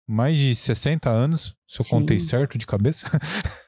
[0.07, 1.91] mais de 60 anos, se eu Sim.
[2.01, 3.07] contei certo de cabeça.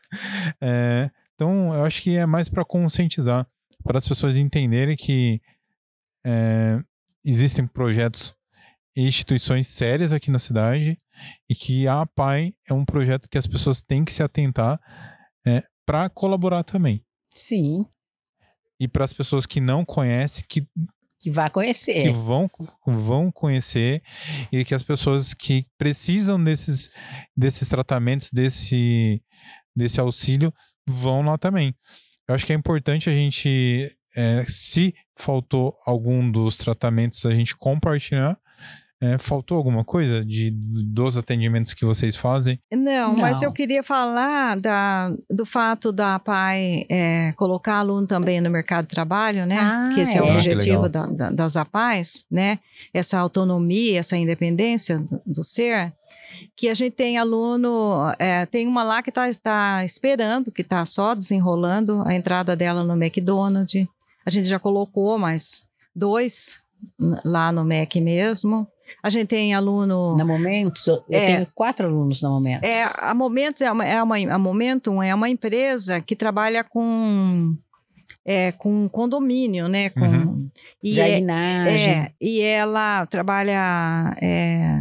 [0.60, 3.44] É, então eu acho que é mais para conscientizar,
[3.82, 5.40] para as pessoas entenderem que
[6.24, 6.80] é,
[7.24, 8.32] existem projetos
[8.94, 10.96] e instituições sérias aqui na cidade
[11.50, 14.80] e que a APAI é um projeto que as pessoas têm que se atentar
[15.84, 17.04] para colaborar também.
[17.34, 17.84] Sim.
[18.78, 20.64] E para as pessoas que não conhecem, que,
[21.24, 22.12] Que vá que conhecer.
[22.12, 22.50] vão,
[22.86, 24.02] vão conhecer
[24.52, 26.90] e que as pessoas que precisam desses,
[27.34, 29.22] desses tratamentos, desse,
[29.74, 30.52] desse auxílio,
[30.86, 31.74] vão lá também.
[32.28, 37.56] Eu acho que é importante a gente, é, se faltou algum dos tratamentos, a gente
[37.56, 38.38] compartilhar.
[39.04, 42.58] É, faltou alguma coisa de, dos atendimentos que vocês fazem?
[42.72, 43.48] Não, mas Não.
[43.48, 48.90] eu queria falar da, do fato da PAI é, colocar aluno também no mercado de
[48.94, 49.58] trabalho, né?
[49.60, 50.22] Ah, que esse é, é.
[50.22, 52.58] o Ah, objetivo da, da- das APAIs, né?
[52.94, 55.92] Essa autonomia, essa independência do, do ser.
[56.56, 60.84] Que a gente tem aluno, é, tem uma lá que está tá esperando, que está
[60.86, 63.86] só desenrolando a entrada dela no McDonald's.
[64.24, 66.58] A gente já colocou mais dois
[67.24, 68.66] lá no MEC mesmo.
[69.02, 70.16] A gente tem aluno.
[70.16, 71.26] Na Momentos, eu É.
[71.26, 72.68] tenho quatro alunos na Momentos.
[72.68, 77.54] É, a Momentos é uma, é uma a Momentum é uma empresa que trabalha com
[78.26, 79.90] é, com condomínio, né?
[79.90, 80.50] Com, Uhum.
[80.82, 81.92] e é, Jardinagem.
[81.92, 84.78] é, e ela trabalha é,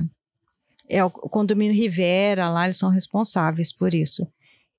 [0.89, 4.26] é o condomínio Rivera lá, eles são responsáveis por isso.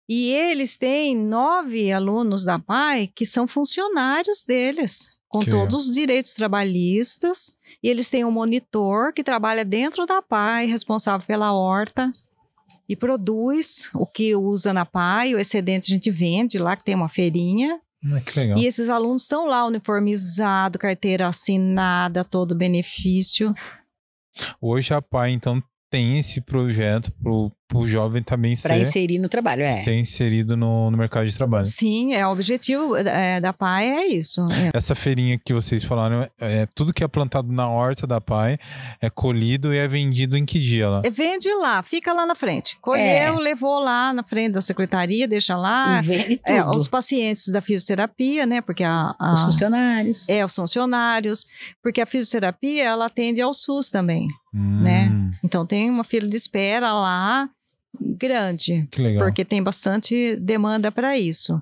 [0.09, 5.95] E eles têm nove alunos da PAI que são funcionários deles, com Que todos os
[5.95, 7.53] direitos trabalhistas.
[7.83, 12.13] E eles têm um monitor que trabalha dentro da PAI, responsável pela horta,
[12.89, 15.35] e produz o que usa na PAI.
[15.35, 17.81] O excedente a gente vende lá, que tem uma feirinha.
[18.13, 18.59] Ah, que legal.
[18.59, 23.53] E esses alunos estão lá uniformizados, carteira assinada, todo benefício.
[24.61, 25.61] Hoje a PAI, então,
[25.95, 29.71] tem esse projeto pro, pro jovem também Para ser, inserir no trabalho, é.
[29.73, 31.65] ser inserido no, no mercado de trabalho.
[31.65, 34.41] Sim, é o objetivo é, da PAI é isso.
[34.51, 34.71] é.
[34.77, 38.59] Essa feirinha que vocês falaram, é, é tudo que é plantado na horta da PAI
[39.01, 41.03] é colhido e é vendido em que dia lá?
[41.05, 42.77] É, Vende lá, fica lá na frente.
[42.81, 43.31] Colheu, É.
[43.31, 46.01] levou lá na frente da secretaria, deixa lá.
[46.01, 46.53] E vende tudo.
[46.57, 48.61] É, os pacientes da fisioterapia, né?
[48.61, 50.29] Porque a, a- Os funcionários.
[50.29, 51.45] é os funcionários,
[51.83, 54.27] porque a fisioterapia ela atende ao SUS também.
[54.53, 55.11] né?
[55.25, 57.49] Hum, Então tem uma fila de espera lá
[58.19, 58.87] grande.
[59.19, 61.61] Porque tem bastante demanda para isso.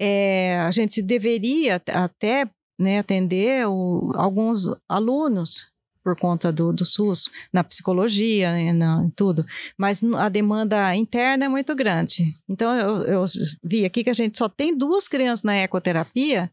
[0.00, 2.46] É, a gente deveria até
[2.78, 5.70] né, atender o- alguns alunos
[6.02, 9.46] por conta do, do SUS, na psicologia, né, na, tudo,
[9.78, 12.34] mas a demanda interna é muito grande.
[12.48, 13.24] Então, eu, eu
[13.62, 16.50] vi aqui que a gente só tem duas crianças na ecoterapia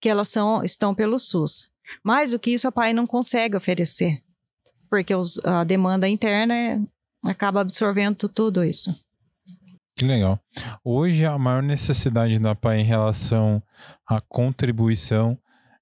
[0.00, 1.68] que elas são, estão pelo SUS.
[2.04, 4.20] Mais do que isso, a PAI não consegue oferecer,
[4.92, 6.78] porque os- a demanda interna é-
[7.24, 8.94] acaba absorvendo tudo isso.
[9.96, 10.38] Que legal.
[10.84, 13.62] Hoje a maior necessidade da PAI em relação
[14.06, 15.38] à contribuição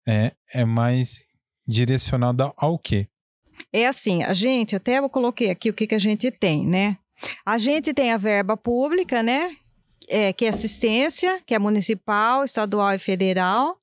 [0.07, 1.23] é, é mais
[1.67, 3.09] direcionada ao quê?
[3.73, 6.97] É assim, a gente, até eu coloquei aqui o que, que a gente tem, né?
[7.45, 9.51] A gente tem a verba pública, né?
[10.09, 13.77] É, que é assistência, que é municipal, estadual e federal,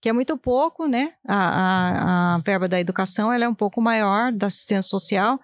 [0.00, 1.12] que é muito pouco, né?
[1.26, 5.40] A, a, a verba da educação ela é um pouco maior da assistência social,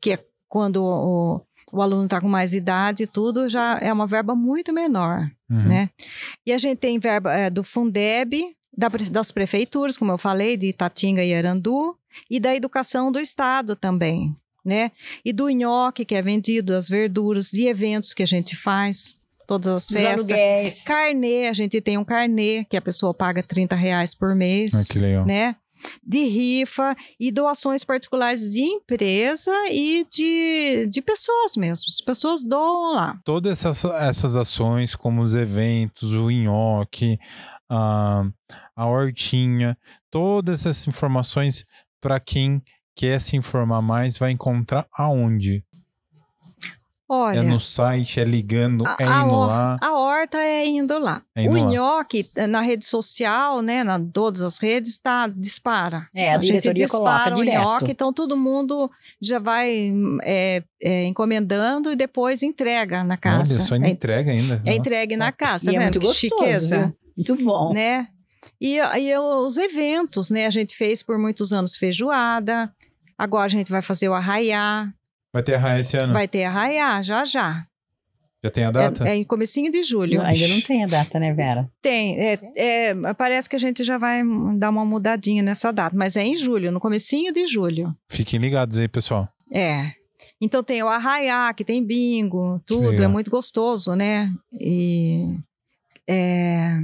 [0.00, 1.40] que é quando o,
[1.72, 5.62] o aluno está com mais idade e tudo, já é uma verba muito menor Uhum.
[5.62, 5.90] né?
[6.44, 10.66] E a gente tem verba é, do Fundeb, da das prefeituras, como eu falei, de
[10.66, 11.96] Itatinga e Arandu,
[12.30, 14.34] e da educação do estado também,
[14.64, 14.90] né?
[15.24, 19.68] E do nhoque, que é vendido, as verduras, de eventos que a gente faz, todas
[19.68, 20.84] as festas.
[20.84, 24.92] Carnê, a gente tem um carnê, que a pessoa paga 30 reais por mês, Ah,
[24.92, 25.24] que legal.
[25.26, 25.56] né?
[26.02, 31.84] De rifa e doações particulares de empresa e de, de pessoas mesmo.
[31.88, 33.20] As pessoas doam lá.
[33.24, 37.18] Todas essas, essas ações, como os eventos, o nhoque,
[37.70, 38.24] a,
[38.74, 39.76] a hortinha,
[40.10, 41.64] todas essas informações
[42.00, 42.62] para quem
[42.96, 45.62] quer se informar mais vai encontrar aonde?
[47.08, 49.76] Olha, É no site, é ligando, A- é a indo hor- lá.
[49.80, 51.22] A horta é indo lá.
[51.36, 51.70] É indo o lá.
[51.70, 56.08] nhoque, eh, na rede social, né, na todas as redes, tá, dispara.
[56.12, 57.62] É, a gente diretoria coloca dispara o direto.
[57.62, 58.90] nhoque, então todo mundo
[59.22, 59.92] já vai
[60.24, 63.60] é, é, encomendando e depois entrega na Olha, casa.
[63.60, 64.54] só ainda é, entrega ainda.
[64.54, 65.38] é Nossa, entregue na top.
[65.38, 65.82] casa, tá é vendo?
[65.84, 66.96] muito Que gostoso, chiqueza, viu?
[67.16, 67.72] Muito bom.
[67.72, 68.08] né?
[68.60, 70.46] E, e os eventos, né?
[70.46, 72.72] A gente fez por muitos anos feijoada,
[73.16, 74.88] agora a gente vai fazer o arraiá,
[75.36, 76.14] Vai ter raia esse ano?
[76.14, 77.66] vai ter arraiá já já.
[78.42, 79.06] Já tem a data?
[79.06, 80.22] É, é em comecinho de julho.
[80.22, 81.70] Ainda não tem a data, né, Vera?
[81.82, 84.22] Tem, é, é, parece que a gente já vai
[84.56, 87.94] dar uma mudadinha nessa data, mas é em julho, no comecinho de julho.
[88.08, 89.28] Fiquem ligados aí, pessoal.
[89.52, 89.92] É.
[90.40, 94.32] Então tem o arraiá, que tem bingo, tudo, é muito gostoso, né?
[94.58, 95.36] E
[96.08, 96.78] é,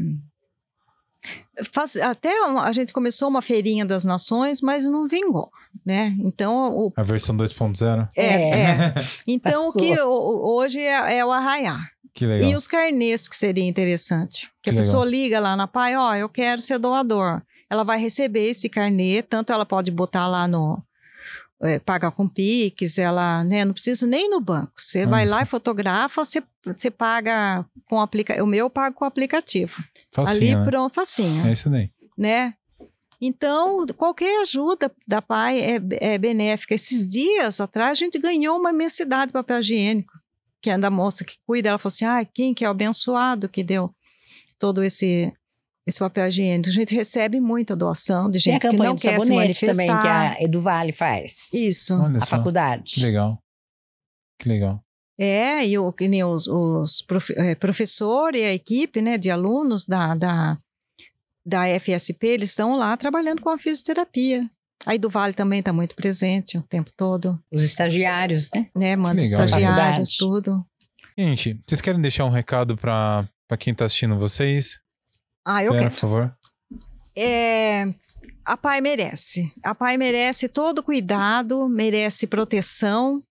[1.73, 5.51] faz- até a gente começou uma feirinha das nações, mas não vingou,
[5.85, 6.15] né?
[6.21, 8.09] Então o A versão 2.0.
[8.17, 8.61] é, É.
[8.61, 8.95] é.
[9.27, 11.79] Então o que hoje é, é o arraiá.
[12.15, 12.51] Que legal.
[12.51, 14.51] E os carnês que seria interessante.
[14.63, 14.85] Que, Que a legal.
[14.85, 17.41] pessoa liga lá na PAI, ó, eu quero ser doador.
[17.71, 20.83] Ela vai receber esse carnê, tanto ela pode botar lá no.
[21.63, 24.73] É, paga com Pix, ela né, não precisa nem no banco.
[24.77, 28.97] Você Olha vai lá e fotografa, você, você paga com aplica O meu eu pago
[28.97, 29.83] com o aplicativo.
[30.11, 30.65] Facinho, Ali né?
[30.65, 31.91] pronto, facinho, É isso daí.
[32.19, 32.55] né?
[33.25, 36.75] Então, qualquer ajuda da PAI é, é benéfica.
[36.75, 40.13] Esses dias atrás, a gente ganhou uma imensidade de papel higiênico.
[40.61, 43.49] Que é da moça que cuida, ela falou assim: ah, quem que é o abençoado
[43.49, 43.95] que deu
[44.59, 45.33] todo esse,
[45.87, 46.69] esse papel higiênico?
[46.69, 49.73] A gente recebe muita doação de gente que não quer se manifestar.
[49.73, 51.53] também, que a Edu Vale faz.
[51.53, 51.95] Isso.
[51.95, 52.37] Olha A só.
[52.37, 52.95] faculdade.
[52.95, 53.39] Que legal.
[54.41, 54.81] Que legal.
[55.19, 59.31] É, e o, que nem os, os profe, eh, professor e a equipe né, de
[59.31, 60.59] alunos da, da,
[61.47, 64.51] da FSP, eles estão lá trabalhando com a fisioterapia.
[64.85, 68.69] Aí do Vale também está muito presente o tempo todo, Os estagiários, né?
[68.75, 68.97] né?
[68.97, 70.59] Manda estagiários, tudo.
[71.17, 73.29] Gente, vocês querem deixar um recado pra
[73.61, 74.81] quem tá assistindo vocês?
[75.45, 75.91] Ah, eu quero.
[75.91, 76.37] por favor.
[77.17, 77.93] É,
[78.45, 79.53] a pai merece.
[79.63, 83.23] A pai merece todo cuidado, merece proteção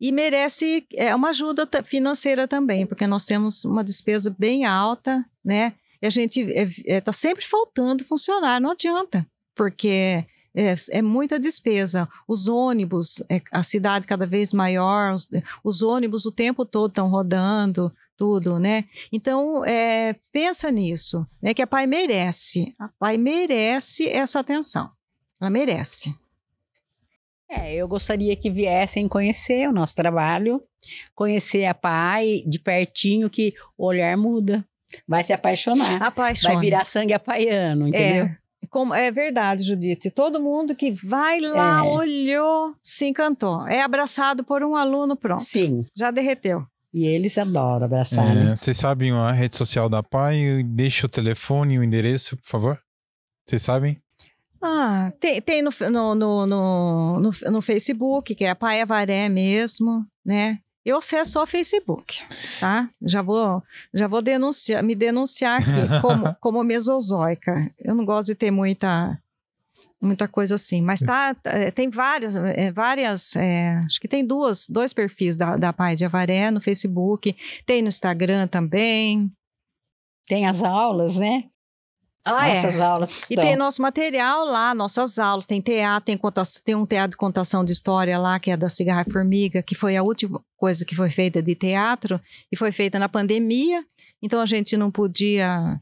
[0.00, 5.72] e merece é, uma ajuda financeira também, porque nós temos uma despesa bem alta, né?
[6.02, 6.40] E a gente
[6.86, 9.24] está sempre faltando funcionário, não adianta,
[9.54, 12.08] porque é, é muita despesa.
[12.28, 15.28] Os ônibus, é, a cidade cada vez maior, os,
[15.64, 18.84] os ônibus o tempo todo estão rodando, tudo, né?
[19.12, 21.52] Então, é, pensa nisso, né?
[21.52, 22.74] Que a pai merece.
[22.78, 24.90] A pai merece essa atenção.
[25.40, 26.14] Ela merece.
[27.48, 30.60] É, eu gostaria que viessem conhecer o nosso trabalho,
[31.14, 34.66] conhecer a pai de pertinho, que o olhar muda.
[35.06, 36.02] Vai se apaixonar.
[36.02, 36.54] Apaixona.
[36.54, 38.24] Vai virar sangue apaiano, entendeu?
[38.26, 38.38] É,
[38.68, 40.10] como, é verdade, Judite.
[40.10, 41.82] Todo mundo que vai lá, É.
[41.82, 43.66] olhou, se encantou.
[43.68, 45.42] É abraçado por um aluno, pronto.
[45.42, 45.84] Sim.
[45.94, 46.66] Já derreteu.
[46.92, 48.52] E eles adoram abraçar, né?
[48.52, 50.62] É, vocês sabem a rede social da PAI?
[50.62, 52.80] Deixa o telefone e o endereço, por favor.
[53.46, 54.00] Vocês sabem?
[54.62, 59.28] Ah, tem, tem no, no, no, no, no, no Facebook, que é a Pai Avaré
[59.28, 60.58] mesmo, né?
[60.84, 62.22] Eu acesso só o Facebook,
[62.60, 62.88] tá?
[63.02, 63.60] Já vou,
[63.92, 67.72] já vou denunciar, me denunciar aqui como, como mesozoica.
[67.78, 69.20] Eu não gosto de ter muita,
[70.06, 74.24] muita coisa assim, mas tá, tá, é, tem várias, é, várias, é, acho que tem
[74.24, 77.36] duas, dois perfis da, da Pai de Avaré no Facebook,
[77.66, 79.30] tem no Instagram também.
[80.26, 81.44] Tem as aulas, né?
[82.28, 83.44] Ah, Nossas aulas que E estão.
[83.44, 87.64] tem nosso material lá, nossas aulas, tem teatro, tem, conta- tem um teatro de contação
[87.64, 90.96] de história lá, que é da Cigarra e Formiga, que foi a última coisa que
[90.96, 93.84] foi feita de teatro, e foi feita na pandemia,
[94.20, 95.80] então a gente não podia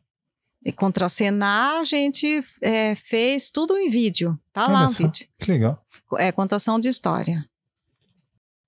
[0.64, 5.04] eh, contracenar, a gente eh, fez tudo em vídeo, tá lá Olha o só.
[5.04, 5.26] vídeo.
[5.38, 5.84] Que legal.
[6.18, 7.44] É contação de história.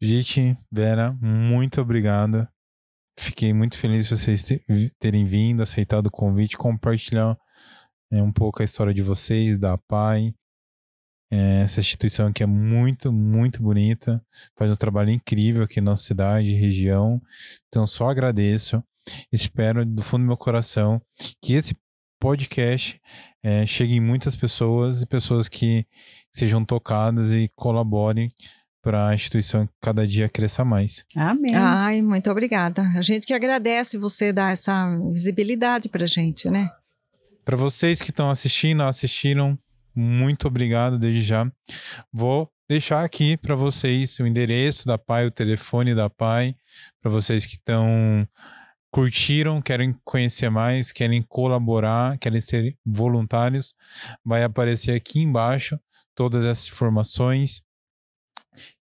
[0.00, 2.50] Gente, Vera, muito obrigada.
[3.18, 4.44] Fiquei muito feliz de vocês
[4.98, 7.36] terem vindo, aceitado o convite, compartilhar
[8.12, 10.34] é, um pouco a história de vocês, da PAI.
[11.30, 14.22] É, essa instituição que é muito, muito bonita,
[14.54, 17.20] faz um trabalho incrível aqui na nossa cidade, região.
[17.68, 18.82] Então, só agradeço.
[19.32, 21.00] Espero do fundo do meu coração
[21.40, 21.74] que esse
[22.26, 23.00] podcast
[23.40, 25.86] é, chegue em muitas pessoas e pessoas que
[26.32, 28.28] sejam tocadas e colaborem
[28.82, 31.04] para a instituição cada dia cresça mais.
[31.14, 31.54] Amém.
[31.54, 32.82] Ai, muito obrigada.
[32.96, 36.68] A gente que agradece você dar essa visibilidade pra gente, né?
[37.44, 39.56] Para vocês que estão assistindo, assistiram,
[39.94, 41.48] muito obrigado desde já.
[42.12, 46.56] Vou deixar aqui para vocês o endereço da Pai, o telefone da Pai,
[47.00, 48.26] para vocês que estão
[48.96, 53.74] curtiram, querem conhecer mais, querem colaborar, querem ser voluntários,
[54.24, 55.78] vai aparecer aqui embaixo
[56.14, 57.62] todas essas informações.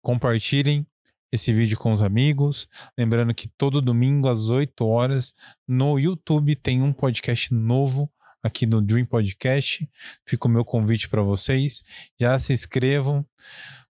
[0.02, 0.86] Compartilhem
[1.32, 2.68] esse vídeo com os amigos.
[2.98, 5.32] Lembrando que todo domingo às 8 horas
[5.66, 9.88] no YouTube tem um podcast novo aqui no Dream Podcast.
[10.28, 11.82] Fica o meu convite para vocês.
[12.20, 13.24] Já se inscrevam.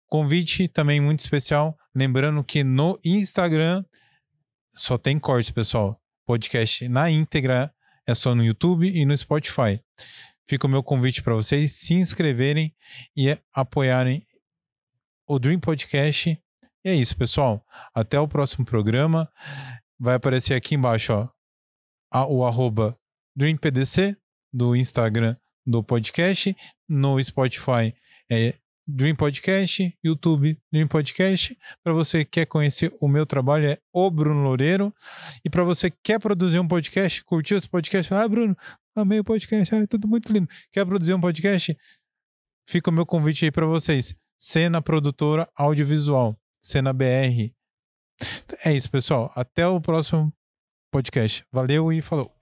[0.07, 1.77] Convite também muito especial.
[1.93, 3.85] Lembrando que no Instagram
[4.73, 6.02] só tem cortes, pessoal.
[6.33, 7.71] Podcast na íntegra
[8.07, 9.79] é só no YouTube e no Spotify.
[10.49, 12.75] Fica o meu convite para vocês se inscreverem
[13.15, 14.27] e apoiarem
[15.29, 16.31] o Dream Podcast.
[16.83, 17.63] E é isso, pessoal.
[17.95, 19.31] Até o próximo programa.
[20.01, 21.13] Vai aparecer aqui embaixo,
[22.11, 22.99] ó, o arroba
[23.37, 24.17] DreamPDC
[24.51, 26.57] do Instagram do podcast.
[26.89, 27.95] No Spotify
[28.31, 28.55] é
[28.87, 31.57] Dream Podcast, YouTube Dream Podcast.
[31.83, 34.93] Para você que quer conhecer o meu trabalho é o Bruno Loureiro.
[35.45, 38.57] E para você que quer produzir um podcast, curtiu esse podcast, ah, Bruno,
[38.97, 40.49] amei o podcast, ah, tudo muito lindo.
[40.71, 41.77] Quer produzir um podcast?
[42.67, 44.15] Fica o meu convite aí para vocês.
[44.39, 47.53] Cena Produtora Audiovisual, Cena BR.
[48.65, 49.33] É isso, pessoal.
[49.35, 50.33] Até o próximo
[50.91, 51.45] podcast.
[51.53, 52.33] Valeu e falou.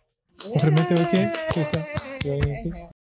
[0.42, 2.99] Cumprimento eu aqui.